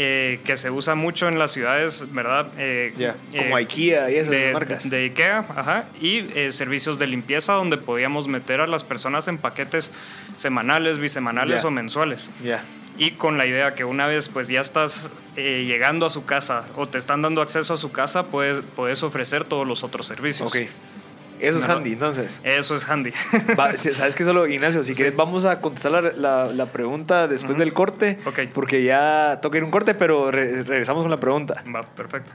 [0.00, 2.48] eh, que se usa mucho en las ciudades, ¿verdad?
[2.56, 4.88] Eh, Como IKEA y esas marcas.
[4.88, 5.86] De IKEA, ajá.
[6.00, 9.90] Y eh, servicios de limpieza donde podíamos meter a las personas en paquetes
[10.36, 12.30] semanales, bisemanales o mensuales.
[12.42, 12.62] Ya
[12.98, 16.64] y con la idea que una vez pues ya estás eh, llegando a su casa
[16.76, 20.48] o te están dando acceso a su casa, puedes, puedes ofrecer todos los otros servicios.
[20.48, 20.68] Ok.
[21.40, 22.40] Eso es handy, entonces.
[22.42, 23.12] Eso es handy.
[23.76, 24.82] ¿Sabes qué solo, Ignacio?
[24.82, 28.18] Si quieres, vamos a contestar la, la, pregunta después del corte.
[28.26, 28.40] Ok.
[28.52, 31.62] Porque ya toca ir un corte, pero regresamos con la pregunta.
[31.74, 32.34] Va, perfecto.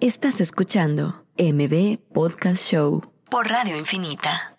[0.00, 4.53] Estás escuchando MB Podcast Show por Radio Infinita.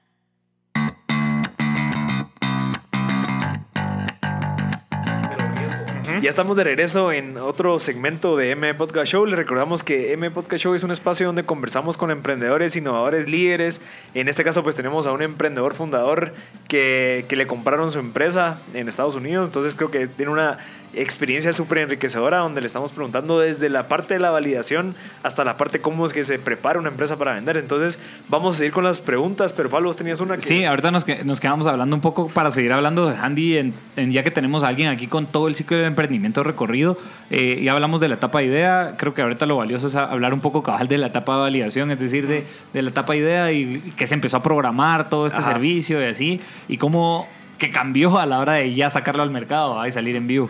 [6.26, 9.28] Ya estamos de regreso en otro segmento de M Podcast Show.
[9.28, 13.80] Les recordamos que M Podcast Show es un espacio donde conversamos con emprendedores, innovadores, líderes.
[14.16, 16.34] En este caso, pues tenemos a un emprendedor fundador
[16.68, 19.50] que, que le compraron su empresa en Estados Unidos.
[19.50, 20.58] Entonces creo que tiene una
[20.96, 25.58] experiencia súper enriquecedora donde le estamos preguntando desde la parte de la validación hasta la
[25.58, 27.58] parte cómo es que se prepara una empresa para vender.
[27.58, 30.42] Entonces, vamos a seguir con las preguntas, pero Pablo, vos tenías una que...
[30.42, 33.74] Sí, ahorita nos, nos quedamos hablando un poco para seguir hablando de Handy, en,
[34.12, 36.98] ya que tenemos a alguien aquí con todo el ciclo de emprendimiento recorrido.
[37.30, 40.34] Eh, ya hablamos de la etapa de idea, creo que ahorita lo valioso es hablar
[40.34, 43.20] un poco cabal de la etapa de validación, es decir, de, de la etapa de
[43.20, 47.28] idea y que se empezó a programar todo este servicio y así, y cómo
[47.58, 50.50] que cambió a la hora de ya sacarlo al mercado y salir en vivo.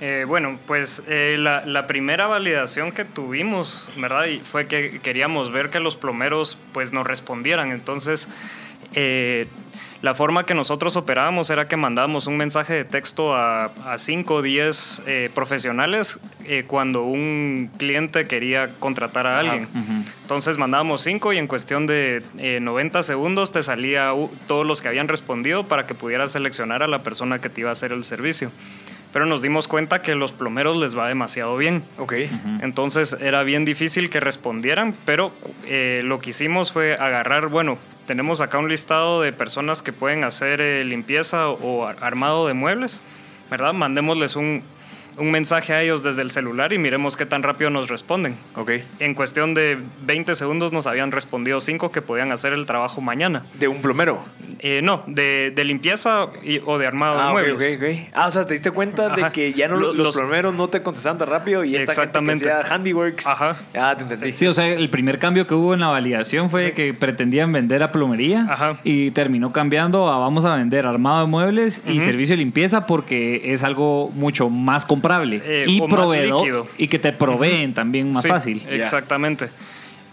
[0.00, 4.26] Eh, bueno, pues eh, la, primera validación que tuvimos, ¿verdad?
[4.26, 7.72] Y fue que queríamos ver que los plomeros pues nos respondieran.
[7.72, 8.28] Entonces,
[8.94, 9.48] eh,
[10.00, 14.42] la forma que nosotros operábamos era que mandábamos un mensaje de texto a 5 o
[14.42, 15.02] 10
[15.34, 16.20] profesionales
[16.68, 19.66] cuando un cliente quería contratar a alguien.
[20.22, 22.22] Entonces mandábamos 5 y en cuestión de
[22.60, 24.12] 90 segundos te salía
[24.46, 27.70] todos los que habían respondido para que pudieras seleccionar a la persona que te iba
[27.70, 28.52] a hacer el servicio.
[29.12, 31.84] Pero nos dimos cuenta que los plomeros les va demasiado bien.
[31.98, 32.14] Ok.
[32.60, 35.32] Entonces era bien difícil que respondieran, pero
[35.64, 40.24] eh, lo que hicimos fue agarrar, bueno, tenemos acá un listado de personas que pueden
[40.24, 43.02] hacer eh, limpieza o, o armado de muebles,
[43.50, 43.72] ¿verdad?
[43.72, 44.62] Mandémosles un,
[45.18, 48.36] un mensaje a ellos desde el celular y miremos qué tan rápido nos responden.
[48.54, 48.70] Ok.
[48.98, 53.44] En cuestión de 20 segundos nos habían respondido cinco que podían hacer el trabajo mañana.
[53.58, 54.22] De un plomero.
[54.60, 57.76] Eh, no, de, de limpieza y- o de armado Ah, de ok, muebles.
[57.76, 58.10] ok, ok.
[58.14, 60.68] Ah, o sea, te diste cuenta de que ya no, Lo- los, los- plomeros no
[60.68, 62.44] te contestaban tan rápido y esta Exactamente.
[62.44, 63.26] gente que hacía handiworks.
[63.26, 63.56] Ajá.
[63.76, 64.32] Ah, te entendí.
[64.32, 67.82] Sí, o sea, el primer cambio que hubo en la validación fue que pretendían vender
[67.82, 68.78] a plomería Ajá.
[68.84, 73.52] y terminó cambiando a vamos a vender armado de muebles y servicio de limpieza porque
[73.52, 76.66] es algo mucho más comprable Eh, y o más proveedor líquido.
[76.78, 78.66] y que te proveen también más Sí, fácil.
[78.68, 79.50] Exactamente.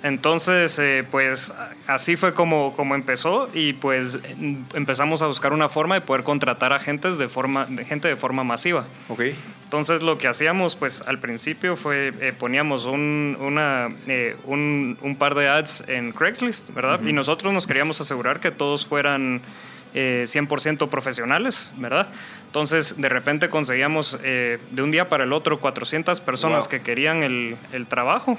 [0.03, 1.51] Entonces, eh, pues
[1.87, 6.23] así fue como, como empezó y pues em- empezamos a buscar una forma de poder
[6.23, 8.85] contratar agentes de forma, de gente de forma masiva.
[9.07, 9.21] Ok.
[9.63, 15.15] Entonces lo que hacíamos pues al principio fue eh, poníamos un, una, eh, un, un
[15.15, 16.99] par de ads en Craigslist, ¿verdad?
[17.03, 19.41] Y nosotros nos queríamos asegurar que todos fueran
[19.95, 22.09] eh, 100% profesionales, ¿verdad?
[22.47, 26.69] Entonces de repente conseguíamos eh, de un día para el otro 400 personas Wow.
[26.69, 28.37] que querían el, el trabajo,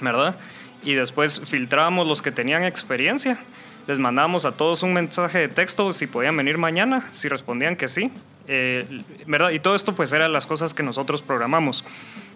[0.00, 0.36] ¿verdad?
[0.82, 3.38] Y después filtrábamos los que tenían experiencia.
[3.86, 7.88] Les mandábamos a todos un mensaje de texto si podían venir mañana, si respondían que
[7.88, 8.10] sí,
[8.48, 8.86] eh,
[9.26, 9.50] ¿verdad?
[9.50, 11.84] Y todo esto pues eran las cosas que nosotros programamos,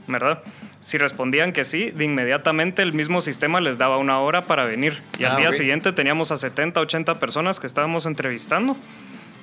[0.08, 0.40] ¿verdad?
[0.80, 5.02] Si respondían que sí, de inmediatamente el mismo sistema les daba una hora para venir.
[5.18, 8.76] Y al Ah, día siguiente teníamos a 70, 80 personas que estábamos entrevistando.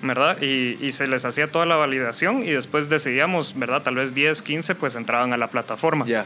[0.01, 0.39] ¿verdad?
[0.41, 3.81] Y, y se les hacía toda la validación y después decidíamos, ¿verdad?
[3.81, 6.05] Tal vez 10, 15 pues entraban a la plataforma.
[6.05, 6.25] Ya.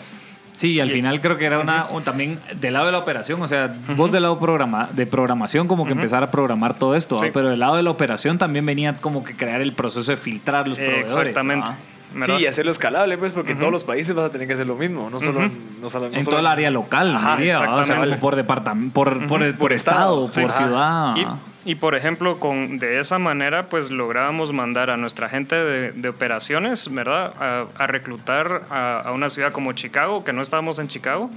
[0.54, 2.98] Sí, y al Y- final creo que era una un- también del lado de la
[2.98, 6.96] operación, o sea, vos del lado programa, de programación como que empezar a programar todo
[6.96, 7.26] esto, ¿va?
[7.26, 7.30] Sí.
[7.34, 10.68] pero del lado de la operación también venía como que crear el proceso de filtrar
[10.68, 11.28] los Eh, proveedores.
[11.30, 11.72] Exactamente.
[12.14, 12.38] ¿Verdad?
[12.38, 14.68] Sí, y hacerlo escalable, pues, porque en todos los países vas a tener que hacer
[14.68, 15.10] lo mismo.
[15.10, 15.52] No solo, Ujú.
[15.82, 17.66] no solo- no En solo- todo el área local, Ajá, diría, ¿va?
[17.66, 18.18] o sea, exactamente.
[18.18, 20.42] por departamento, por, por, por Por estado, estado, sí.
[20.42, 21.14] por Ajá.
[21.16, 21.40] ciudad.
[21.66, 25.92] Y, y, por ejemplo, con, de esa manera, pues lográbamos mandar a nuestra gente de,
[25.92, 27.34] de operaciones, ¿verdad?
[27.40, 31.30] A, a reclutar a, a una ciudad como Chicago, que no estábamos en Chicago,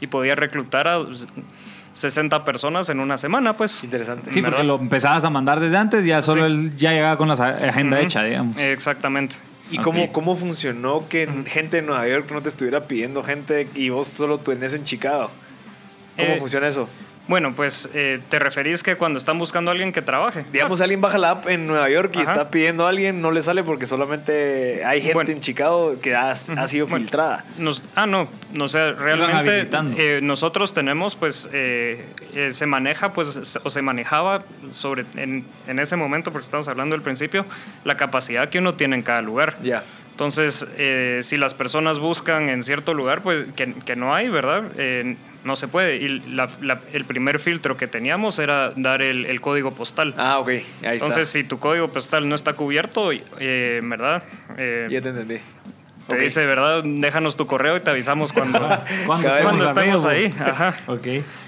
[0.00, 0.98] y podía reclutar a
[1.92, 3.82] 60 personas en una semana, pues.
[3.82, 4.32] Interesante.
[4.32, 6.52] Sí, porque lo empezabas a mandar desde antes, ya solo Sí.
[6.52, 8.56] él ya llegaba con la agenda hecha, digamos.
[8.56, 9.36] Exactamente.
[9.70, 13.88] ¿Y cómo, cómo funcionó que gente de Nueva York no te estuviera pidiendo gente y
[13.88, 15.30] vos solo tenés en Chicago?
[16.16, 16.88] ¿Cómo Eh, funciona eso?
[17.28, 20.44] Bueno, pues eh, te referís que cuando están buscando a alguien que trabaje.
[20.52, 22.32] Digamos, alguien baja la app en Nueva York y Ajá.
[22.32, 25.30] está pidiendo a alguien, no le sale porque solamente hay gente Bueno.
[25.32, 26.36] en Chicago que ha, ha
[26.68, 27.44] sido Bueno, filtrada.
[27.58, 33.58] Nos, ah, no, no sé, realmente eh, nosotros tenemos, pues, eh, eh, se maneja, pues,
[33.62, 37.44] o se manejaba sobre, en, en ese momento, porque estamos hablando del principio,
[37.84, 39.56] la capacidad que uno tiene en cada lugar.
[39.64, 39.82] Ya.
[40.12, 44.62] Entonces, eh, si las personas buscan en cierto lugar, pues, que, que no hay, ¿verdad?
[44.78, 45.96] Eh, no se puede.
[45.96, 50.12] Y la- la- el primer filtro que teníamos era dar el, el código postal.
[50.18, 50.48] Ah, ok.
[50.48, 51.32] Ahí Entonces, está.
[51.32, 54.22] si tu código postal no está cubierto, eh, ¿verdad?
[54.58, 55.38] Eh, Ya te entendí.
[56.08, 56.82] te dice, ¿verdad?
[56.84, 58.58] Déjanos tu correo y te avisamos cuando,
[59.06, 60.34] Cuando cuando estemos ahí.
[60.38, 60.74] Ajá.
[60.88, 61.06] Ok.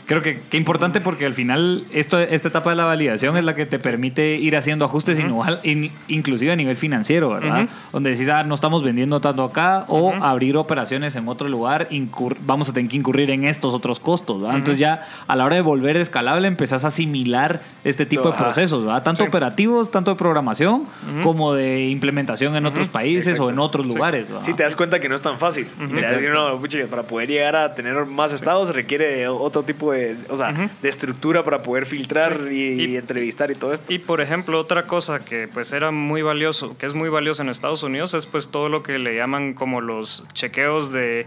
[0.08, 3.54] Creo que qué importante porque al final esto, esta etapa de la validación es la
[3.54, 7.68] que te permite ir haciendo ajustes igual- in- inclusive a nivel financiero, ¿verdad?
[7.92, 12.38] Donde decís, ah, no estamos vendiendo tanto acá o abrir operaciones en otro lugar, incur-
[12.40, 14.56] vamos a tener que incurrir en estos otros costos, ¿verdad?
[14.56, 18.84] Entonces ya a la hora de volver escalable empezás a asimilar este tipo de procesos,
[18.86, 19.02] ¿verdad?
[19.02, 19.28] Tanto Sí.
[19.28, 20.84] operativos, tanto de programación
[21.22, 23.92] como de implementación en otros países o en otros Sí.
[23.92, 24.42] lugares, ¿verdad?
[24.42, 25.66] Sí, te das cuenta que no es tan fácil.
[25.78, 29.97] Y das no, para poder llegar a tener más estados requiere otro tipo de,
[30.28, 32.54] o sea, de estructura para poder filtrar Sí.
[32.54, 33.92] y, Y- y entrevistar y todo esto.
[33.92, 37.48] Y por ejemplo, otra cosa que pues era muy valioso, que es muy valioso en
[37.48, 41.26] Estados Unidos, es pues todo lo que le llaman como los chequeos de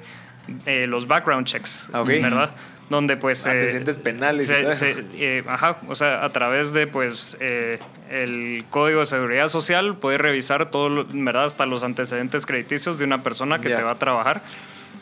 [0.66, 2.08] eh, los background checks, Ah, ok.
[2.08, 2.52] ¿verdad?
[2.90, 3.46] Donde pues...
[3.46, 4.86] eh, Antecedentes penales y se- todo eso.
[4.86, 7.80] se- eh, ajá, o sea, a través de pues eh,
[8.10, 11.46] el Código de Seguridad Social puedes revisar todo, ¿verdad?
[11.46, 14.42] Hasta los antecedentes crediticios de una persona que te va a trabajar.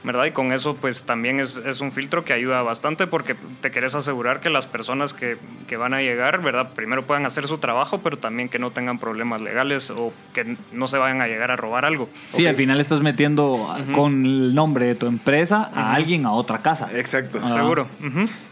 [0.03, 0.25] ¿Verdad?
[0.25, 3.95] Y con eso pues también es, es un filtro que ayuda bastante porque te quieres
[3.95, 6.69] asegurar que las personas que, que van a llegar, ¿verdad?
[6.73, 10.87] Primero puedan hacer su trabajo, pero también que no tengan problemas legales o que no
[10.87, 12.09] se vayan a llegar a robar algo.
[12.31, 16.59] Sí, al final estás metiendo con el nombre de tu empresa a alguien a otra
[16.59, 16.89] casa.
[16.93, 17.39] Exacto.
[17.43, 17.47] Ah.
[17.47, 17.87] Seguro.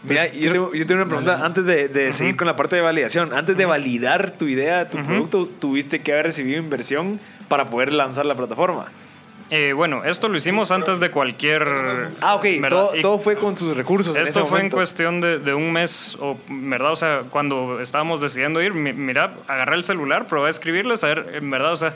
[0.04, 2.82] Mira, yo tengo, yo tengo una pregunta antes de, de seguir con la parte de
[2.82, 3.34] validación.
[3.34, 8.26] Antes de validar tu idea, tu producto, tuviste que haber recibido inversión para poder lanzar
[8.26, 8.88] la plataforma.
[9.50, 11.66] Eh, bueno, esto lo hicimos antes de cualquier...
[12.22, 12.46] Ah, ok.
[12.70, 14.16] Todo, todo fue con sus recursos.
[14.18, 16.92] en Esto ese fue en cuestión de, de un mes, o, ¿verdad?
[16.92, 21.08] O sea, cuando estábamos decidiendo ir, mi- mira, agarré el celular, probé a escribirles, a
[21.08, 21.94] ver, en verdad, o sea,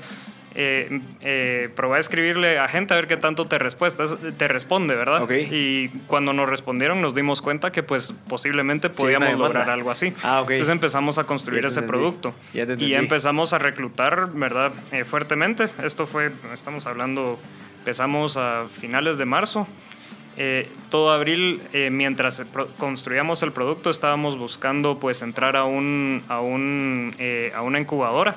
[0.53, 5.29] eh, eh, probé a escribirle a gente a ver qué tanto te, te responde, ¿verdad?
[5.29, 10.13] Y cuando nos respondieron nos dimos cuenta que pues posiblemente podíamos lograr algo así.
[10.23, 12.33] Ah, Entonces empezamos a construir ese producto.
[12.53, 14.73] y empezamos a reclutar, ¿verdad?
[14.91, 15.69] Eh, fuertemente.
[15.83, 17.39] Esto fue, estamos hablando,
[17.79, 19.67] empezamos a finales de marzo.
[20.89, 22.41] todo abril, mientras
[22.77, 27.15] construíamos el producto, estábamos buscando pues entrar a, un, a, un,
[27.55, 28.35] a una incubadora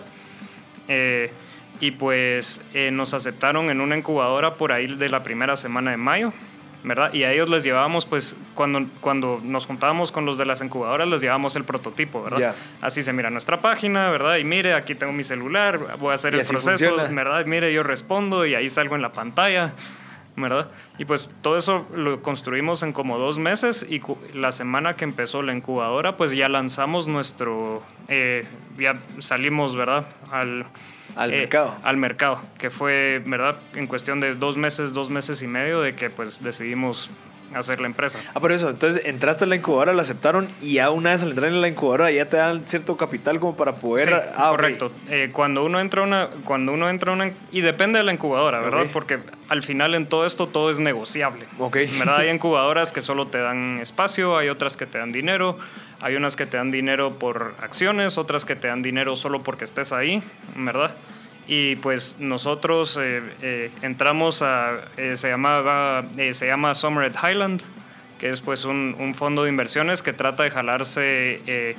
[1.81, 5.97] y pues eh, nos aceptaron en una incubadora por ahí de la primera semana de
[5.97, 6.33] mayo,
[6.85, 7.13] ¿verdad?
[7.13, 11.09] Y a ellos les llevábamos, pues, cuando, cuando nos juntábamos con los de las incubadoras,
[11.09, 12.55] les llevábamos el prototipo, ¿verdad?
[12.81, 14.37] Así se mira nuestra página, ¿verdad?
[14.37, 17.41] Y mire, aquí tengo mi celular, voy a hacer el proceso, ¿verdad?
[17.45, 19.73] Y mire, yo respondo y ahí salgo en la pantalla,
[20.37, 20.69] ¿verdad?
[20.99, 24.01] Y pues todo eso lo construimos en como dos meses y
[24.35, 28.47] la semana que empezó la incubadora, pues ya lanzamos nuestro, eh,
[28.79, 30.07] ya salimos, ¿verdad?
[30.31, 30.67] Al
[31.17, 31.75] al eh, mercado.
[31.83, 33.57] Al mercado, que fue, ¿verdad?
[33.75, 37.11] En cuestión de dos meses, dos meses y medio de que pues decidimos
[37.55, 38.21] hacer la empresa.
[38.35, 41.31] Ah, por eso, entonces entraste en la incubadora, la aceptaron y ya una vez al
[41.31, 44.33] entrar en la incubadora ya te dan cierto capital como para poder...
[44.37, 44.93] ah, correcto.
[45.09, 47.33] Eh, cuando uno entra una, cuando uno entra una...
[47.51, 48.87] Y depende de la incubadora, ¿verdad?
[48.93, 51.47] Porque al final en todo esto todo es negociable.
[51.59, 51.77] Ok.
[51.99, 52.19] ¿Verdad?
[52.19, 55.59] Hay incubadoras que solo te dan espacio, hay otras que te dan dinero,
[56.01, 59.65] hay unas que te dan dinero por acciones, otras que te dan dinero solo porque
[59.65, 60.23] estés ahí,
[60.57, 60.95] ¿verdad?
[61.47, 67.63] Y pues nosotros eh, eh, entramos a, eh, se, llamaba, se llama Summer at Highland,
[68.19, 71.77] que es pues un, un, fondo de inversiones que trata de jalarse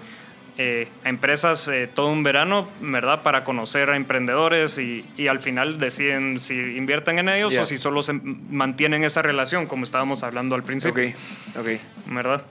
[1.04, 3.24] a empresas todo un verano, ¿verdad?
[3.24, 7.78] Para conocer a emprendedores y, y al final deciden si invierten en ellos o si
[7.78, 11.10] solo se mantienen esa relación, como estábamos hablando al principio.
[11.10, 11.68] Ok, ok.
[12.08, 12.44] ¿Verdad?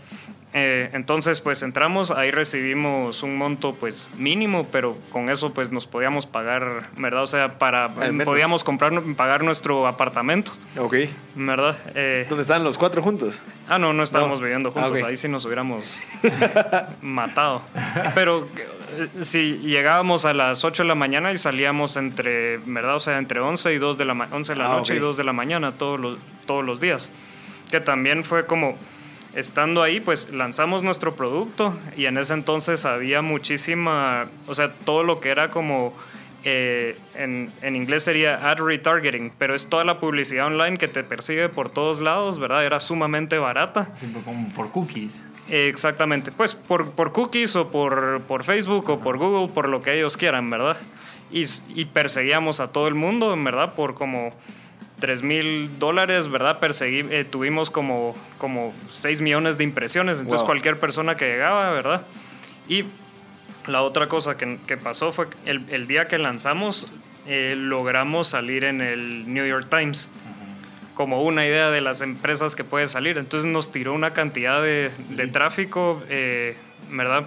[0.56, 5.88] Eh, entonces, pues entramos, ahí recibimos un monto pues mínimo, pero con eso pues nos
[5.88, 7.24] podíamos pagar, ¿verdad?
[7.24, 7.92] O sea, para
[8.24, 10.52] podíamos comprar, pagar nuestro apartamento.
[10.78, 10.94] Ok.
[11.34, 11.76] ¿Verdad?
[11.96, 13.42] Eh, ¿Dónde estaban los cuatro juntos?
[13.68, 15.98] Ah, no, no estábamos viviendo ah, juntos, ahí sí nos hubiéramos
[17.02, 17.62] matado.
[18.14, 18.46] Pero
[18.96, 22.94] eh, si llegábamos a las 8 de la mañana y salíamos entre, ¿verdad?
[22.94, 25.16] O sea, entre 11 y 2 de la, 11 de la ah, noche y 2
[25.16, 27.10] de la mañana todos los, todos los días.
[27.72, 28.78] Que también fue como
[29.34, 35.02] estando ahí, pues lanzamos nuestro producto y en ese entonces había muchísima, o sea, todo
[35.02, 35.92] lo que era como,
[36.44, 41.02] eh, en, en, inglés sería ad retargeting, pero es toda la publicidad online que te
[41.02, 42.64] persigue por todos lados, ¿verdad?
[42.64, 43.88] Era sumamente barata.
[44.24, 45.22] como por cookies.
[45.48, 49.94] exactamente, pues por, por cookies o por, por, Facebook o por Google, por lo que
[49.94, 50.76] ellos quieran, ¿verdad?
[51.30, 54.32] Y, y perseguíamos a todo el mundo, en verdad, por como
[55.04, 56.60] 3 mil dólares, ¿verdad?
[56.60, 62.06] Perseguí, eh, tuvimos como, como 6 millones de impresiones, entonces cualquier persona que llegaba, ¿verdad?
[62.68, 62.84] Y
[63.66, 66.90] la otra cosa que, que pasó fue que el, el, día que lanzamos,
[67.26, 70.08] eh, logramos salir en el New York Times
[70.94, 73.18] como una idea de las empresas que puede salir.
[73.18, 76.56] Entonces nos tiró una cantidad de, de tráfico, eh,
[76.90, 77.26] ¿verdad?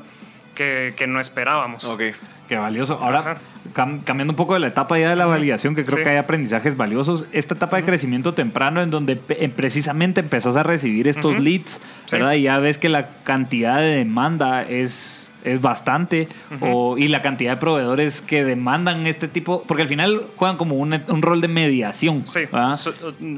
[0.58, 1.86] Que, que, no esperábamos.
[1.86, 2.02] Ok.
[2.48, 2.98] Qué valioso.
[3.00, 3.38] Ahora,
[3.74, 6.76] cambiando un poco de la etapa ya de la validación, que creo que hay aprendizajes
[6.76, 11.80] valiosos, esta etapa de crecimiento temprano en donde precisamente empezás a recibir estos leads,
[12.12, 12.34] ¿verdad?
[12.34, 16.28] Y ya ves que la cantidad de demanda es es bastante,
[16.62, 20.76] o, y la cantidad de proveedores que demandan este tipo, porque al final juegan como
[20.76, 22.28] un, un rol de mediación.
[22.28, 22.42] Sí,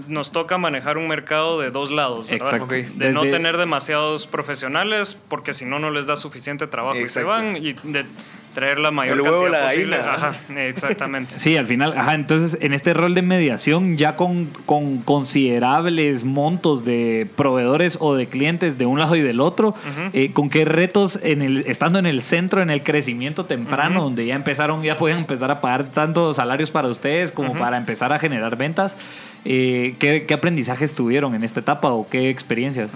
[0.08, 2.68] nos toca manejar un mercado de dos lados, ¿verdad?
[2.68, 7.24] De no tener demasiados profesionales, porque si no, no les da suficiente trabajo y se
[7.24, 8.06] van, y de
[8.54, 9.96] traer la mayor cantidad posible.
[9.96, 11.38] Ajá, exactamente.
[11.40, 16.86] sí, al final, ajá, entonces en este rol de mediación, ya con, con considerables montos
[16.86, 19.76] de proveedores o de clientes de un lado y del otro,
[20.14, 24.26] eh, ¿con qué retos en el, estando en el centro, en el crecimiento temprano, donde
[24.26, 28.20] ya empezaron, ya pueden empezar a pagar tantos salarios para ustedes como para empezar a
[28.20, 28.96] generar ventas?
[29.46, 32.92] Eh, ¿qué, ¿Qué aprendizajes tuvieron en esta etapa o qué experiencias?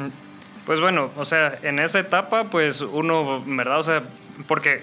[0.65, 3.79] Pues bueno, o sea, en esa etapa, pues uno, ¿verdad?
[3.79, 4.03] O sea,
[4.47, 4.81] porque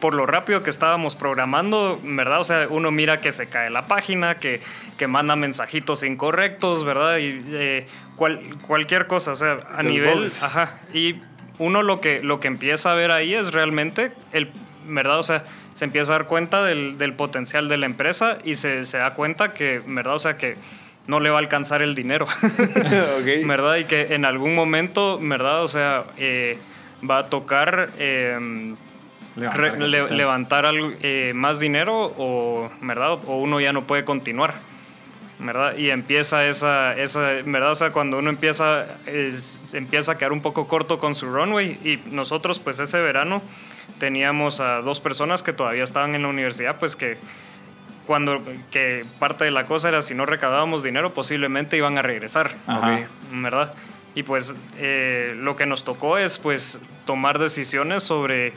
[0.00, 2.40] por lo rápido que estábamos programando, ¿verdad?
[2.40, 4.60] O sea, uno mira que se cae la página, que,
[4.96, 7.18] que manda mensajitos incorrectos, ¿verdad?
[7.18, 7.86] Y eh,
[8.16, 10.26] cualquier cosa, o sea, a nivel...
[10.42, 10.80] Ajá.
[10.92, 11.16] Y
[11.58, 14.50] uno lo que, lo que empieza a ver ahí es realmente el...
[14.90, 15.18] ¿Verdad?
[15.18, 15.44] O sea,
[15.74, 19.12] se empieza a dar cuenta del, del potencial de la empresa y se, se, da
[19.12, 20.14] cuenta que, ¿verdad?
[20.14, 20.56] O sea, que
[21.06, 22.26] no le va a alcanzar el dinero.
[23.44, 23.76] ¿Verdad?
[23.76, 25.62] Y que en algún momento, ¿verdad?
[25.62, 26.56] O sea, eh,
[27.08, 27.90] va a tocar...
[27.98, 28.76] Eh,
[29.38, 33.12] levantar, algo, eh, más dinero o, ¿verdad?
[33.26, 34.54] o uno ya no puede continuar.
[35.40, 35.76] ¿verdad?
[35.76, 37.70] Y empieza esa, esa, ¿verdad?
[37.70, 38.86] O sea, cuando uno empieza,
[39.72, 43.40] empieza a quedar un poco corto con su runway y nosotros pues ese verano
[43.98, 47.18] teníamos a dos personas que todavía estaban en la universidad, pues que
[48.06, 52.54] cuando que parte de la cosa era si no recaudábamos dinero posiblemente iban a regresar,
[53.30, 53.74] ¿verdad?
[54.14, 58.52] Y pues eh, lo que nos tocó es pues tomar decisiones sobre,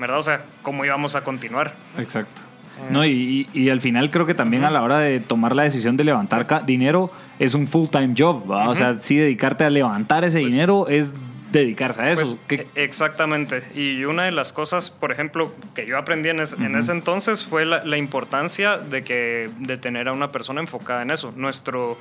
[0.00, 0.18] ¿verdad?
[0.18, 1.74] O sea, cómo íbamos a continuar.
[1.98, 2.42] Exacto.
[2.88, 5.98] No, y, y, al final creo que también a la hora de tomar la decisión
[5.98, 10.50] de levantar dinero es un full-time job, O sea, sí dedicarte a levantar ese pues
[10.50, 11.12] dinero es
[11.52, 12.38] dedicarse a eso.
[12.46, 13.62] Pues, e, exactamente.
[13.74, 17.66] Y una de las cosas, por ejemplo, que yo aprendí en, en ese entonces fue
[17.66, 21.32] la, la, importancia de, que, de tener a una persona enfocada en eso.
[21.36, 21.98] Nuestro,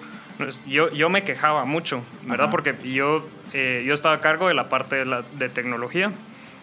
[0.68, 2.50] yo, yo me quejaba mucho, ¿verdad?
[2.52, 6.12] Porque yo, eh, yo estaba a cargo de la parte de, la, de tecnología,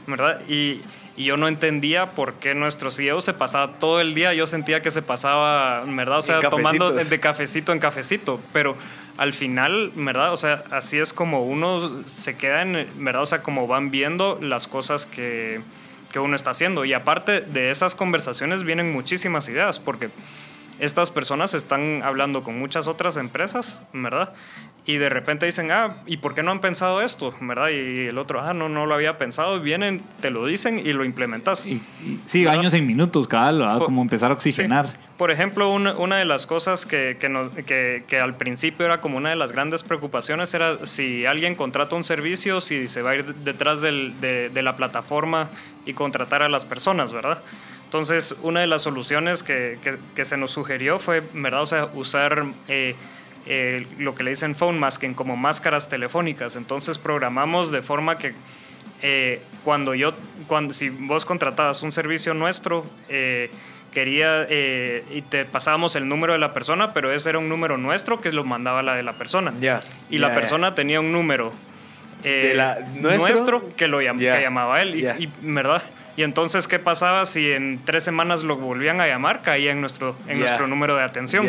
[0.07, 0.41] ¿verdad?
[0.49, 0.83] Y,
[1.17, 4.83] y yo no entendía por qué nuestro CEO se pasaba todo el día, yo sentía
[4.83, 6.19] que se pasaba, ¿verdad?
[6.19, 8.77] O sea, tomando de cafecito en cafecito, pero
[9.17, 10.33] al final, ¿verdad?
[10.33, 13.23] O sea, así es como uno se queda en, ¿verdad?
[13.23, 15.61] O sea, como van viendo las cosas que,
[16.13, 16.85] que uno está haciendo.
[16.85, 20.11] Y aparte de esas conversaciones vienen muchísimas ideas, porque
[20.79, 24.33] estas personas están hablando con muchas otras empresas, ¿verdad?
[24.87, 27.35] y de repente dicen, ah, ¿y por qué no han pensado esto?
[27.41, 27.71] ¿Verdad?
[27.71, 29.61] Y el otro, ah, no, no lo había pensado.
[29.61, 31.67] Vienen, te lo dicen y lo implementas.
[31.67, 31.83] Y,
[32.25, 34.95] sí, años en minutos, cada como empezar a oxigenar.
[35.17, 39.31] Por ejemplo, una, una, de las cosas que, que, que, al principio era como una
[39.31, 43.35] de las grandes preocupaciones era si alguien contrata un servicio, si se va a ir
[43.35, 45.49] detrás del, de, de, la plataforma
[45.85, 47.39] y contratar a las personas, ¿verdad?
[47.87, 49.79] Entonces, una de las soluciones que,
[50.23, 51.63] se nos sugirió fue, ¿verdad?
[51.63, 52.45] O sea, usar...
[52.69, 52.95] Eh,
[53.49, 56.57] eh, lo que le dicen phone masking, como máscaras telefónicas.
[56.57, 58.35] Entonces programamos de forma que
[59.03, 60.15] eh, cuando yo,
[60.49, 63.51] cuando, si vos contratabas un servicio nuestro, eh,
[63.93, 68.21] quería y te pasábamos el número de la persona, pero ese era un número nuestro
[68.21, 69.55] que lo mandaba la de la persona.
[70.11, 71.53] Y la persona tenía un número
[73.01, 73.75] ¿nuestro?
[73.77, 74.97] que lo llamaba él.
[74.97, 75.83] Y, y, ¿verdad?
[76.17, 79.43] Y entonces, ¿qué pasaba si en tres semanas lo volvían a llamar?
[79.43, 81.47] Caía en nuestro, en nuestro número de atención.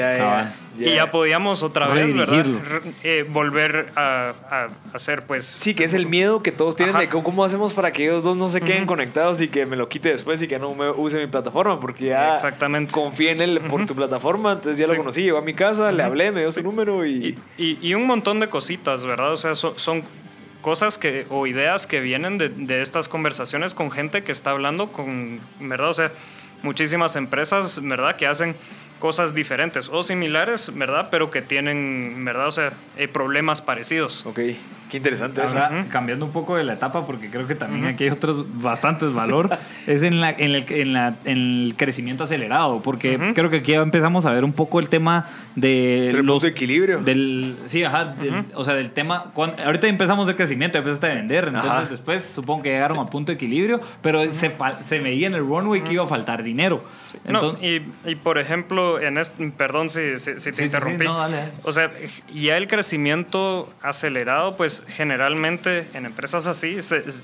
[0.78, 2.46] y ya podíamos otra vez, ¿verdad?
[3.04, 4.34] Eh, volver a,
[4.94, 5.46] hacer, pues...
[5.46, 8.36] Sí, que es el miedo que todos tienen de cómo hacemos para que ellos dos
[8.36, 11.18] no se queden conectados y que me lo quite después y que no me use
[11.18, 12.92] mi plataforma, porque ya Exactamente.
[12.92, 16.04] confié en él por tu plataforma, entonces ya lo conocí, llegó a mi casa, le
[16.04, 17.38] hablé, me dio su número y...
[17.58, 19.32] Y, un montón de cositas, ¿verdad?
[19.34, 20.04] O sea, son
[20.68, 24.92] cosas que, o ideas que vienen de, de, estas conversaciones con gente que está hablando
[24.92, 25.92] con, ¿verdad?
[25.92, 26.12] O sea,
[26.62, 28.18] muchísimas empresas, ¿verdad?
[28.18, 28.54] Que hacen
[29.00, 31.08] cosas diferentes o similares, ¿verdad?
[31.10, 32.48] Pero que tienen, ¿verdad?
[32.48, 34.26] O sea, eh, problemas parecidos.
[34.26, 34.40] Ok,
[34.90, 38.10] qué interesante Ahora, Cambiando un poco de la etapa, porque creo que también aquí hay
[38.10, 39.58] otros bastantes valor,
[39.88, 43.74] es en, la, en, el, en, la, en el crecimiento acelerado, porque creo que aquí
[43.74, 45.26] ya empezamos a ver un poco el tema
[45.56, 46.26] de los...
[46.26, 47.00] Punto de equilibrio.
[47.00, 48.16] Del, sí, ajá,
[48.54, 49.32] o sea, del tema...
[49.36, 53.36] ahorita empezamos el crecimiento, empezaste a vender, entonces después supongo que llegaron a punto de
[53.36, 56.84] equilibrio, pero se, se veía en el runway que iba a faltar dinero.
[57.62, 61.06] Y, y, por ejemplo, en este, perdón si, si, te interrumpí.
[61.64, 61.92] O sea,
[62.34, 66.78] ya el crecimiento acelerado, pues generalmente en empresas así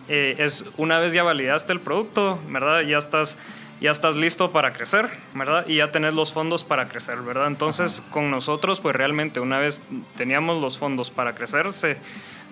[0.08, 2.82] eh, es una vez ya validaste el producto, ¿verdad?
[2.82, 3.38] Ya estás
[3.82, 5.66] ya estás listo para crecer, ¿verdad?
[5.68, 7.48] Y ya tenés los fondos para crecer, ¿verdad?
[7.48, 9.84] Entonces, con nosotros, pues realmente una vez
[10.16, 11.66] teníamos los fondos para crecer,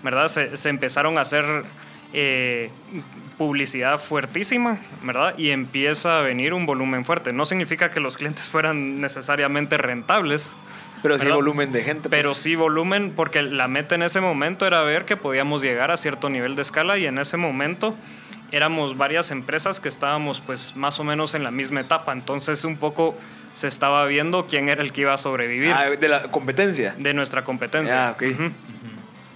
[0.04, 0.28] ¿verdad?
[0.28, 1.46] Se, se empezaron a hacer
[2.14, 2.70] eh,
[3.38, 5.34] publicidad fuertísima, ¿verdad?
[5.38, 7.32] Y empieza a venir un volumen fuerte.
[7.32, 10.54] No significa que los clientes fueran necesariamente rentables.
[11.02, 12.10] Pero sí volumen de gente.
[12.10, 12.22] Pues.
[12.22, 15.98] Pero sí volumen, porque la meta en ese momento era ver que podíamos llegar a
[15.98, 17.96] cierto nivel de escala y en ese momento
[18.52, 22.12] éramos varias empresas que estábamos pues más o menos en la misma etapa.
[22.14, 23.16] Entonces un poco
[23.54, 25.74] se estaba viendo quién era el que iba a sobrevivir.
[25.74, 26.96] Ah, de la competencia.
[26.98, 28.10] De nuestra competencia.
[28.10, 28.36] Ah, okay.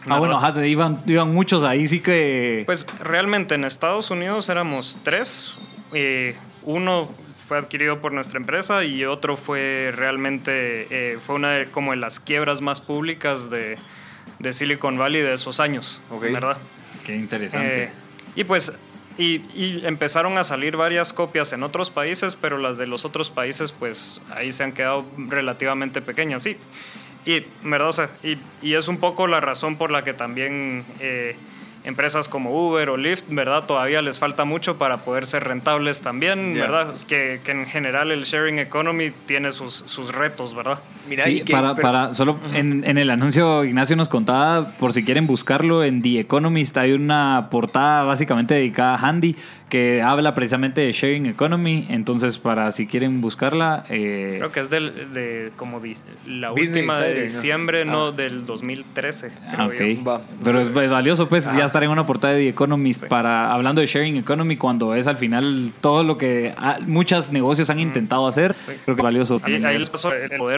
[0.07, 2.63] Ah, bueno, iban, iban muchos ahí, sí que...
[2.68, 5.55] Pues realmente en Estados Unidos éramos tres.
[5.93, 7.09] Eh, uno
[7.47, 11.97] fue adquirido por nuestra empresa y otro fue realmente, eh, fue una de como de
[11.97, 13.77] las quiebras más públicas de,
[14.39, 16.57] de Silicon Valley de esos años, ¿verdad?
[17.05, 17.83] Qué interesante.
[17.83, 17.89] Eh,
[18.35, 18.73] y pues
[19.17, 23.31] y, y, empezaron a salir varias copias en otros países, pero las de los otros
[23.31, 26.57] países, pues ahí se han quedado relativamente pequeñas, sí.
[27.25, 28.09] Y, ¿verdad?
[28.23, 31.37] y, y, es un poco la razón por la que también eh,
[31.86, 33.65] empresas como Uber o Lyft, ¿verdad?
[33.65, 36.95] Todavía les falta mucho para poder ser rentables también, ¿verdad?
[37.07, 40.79] Que, que, en general el sharing economy tiene sus, sus retos, ¿verdad?
[41.07, 45.27] Mira, y para, para, solo en, en, el anuncio Ignacio nos contaba, por si quieren
[45.27, 49.36] buscarlo, en The Economist hay una portada básicamente dedicada a Handy
[49.70, 51.88] que habla precisamente de sharing economy.
[51.89, 53.84] Entonces, para si quieren buscarla.
[53.89, 55.82] Eh, Creo que es del, de como
[56.28, 58.07] la última de diciembre, ¿no?
[58.07, 58.11] Ah.
[58.11, 59.32] del 2013.
[59.47, 59.70] Ah,
[60.43, 63.88] Pero es valioso, pues ya, estar en una portada de The Economist para hablando de
[63.88, 66.53] sharing economy cuando es al final todo lo que
[66.86, 68.55] muchos negocios han intentado hacer.
[68.66, 69.41] Creo que es valioso.
[69.43, 70.45] Ahí, ahí les pasó el poder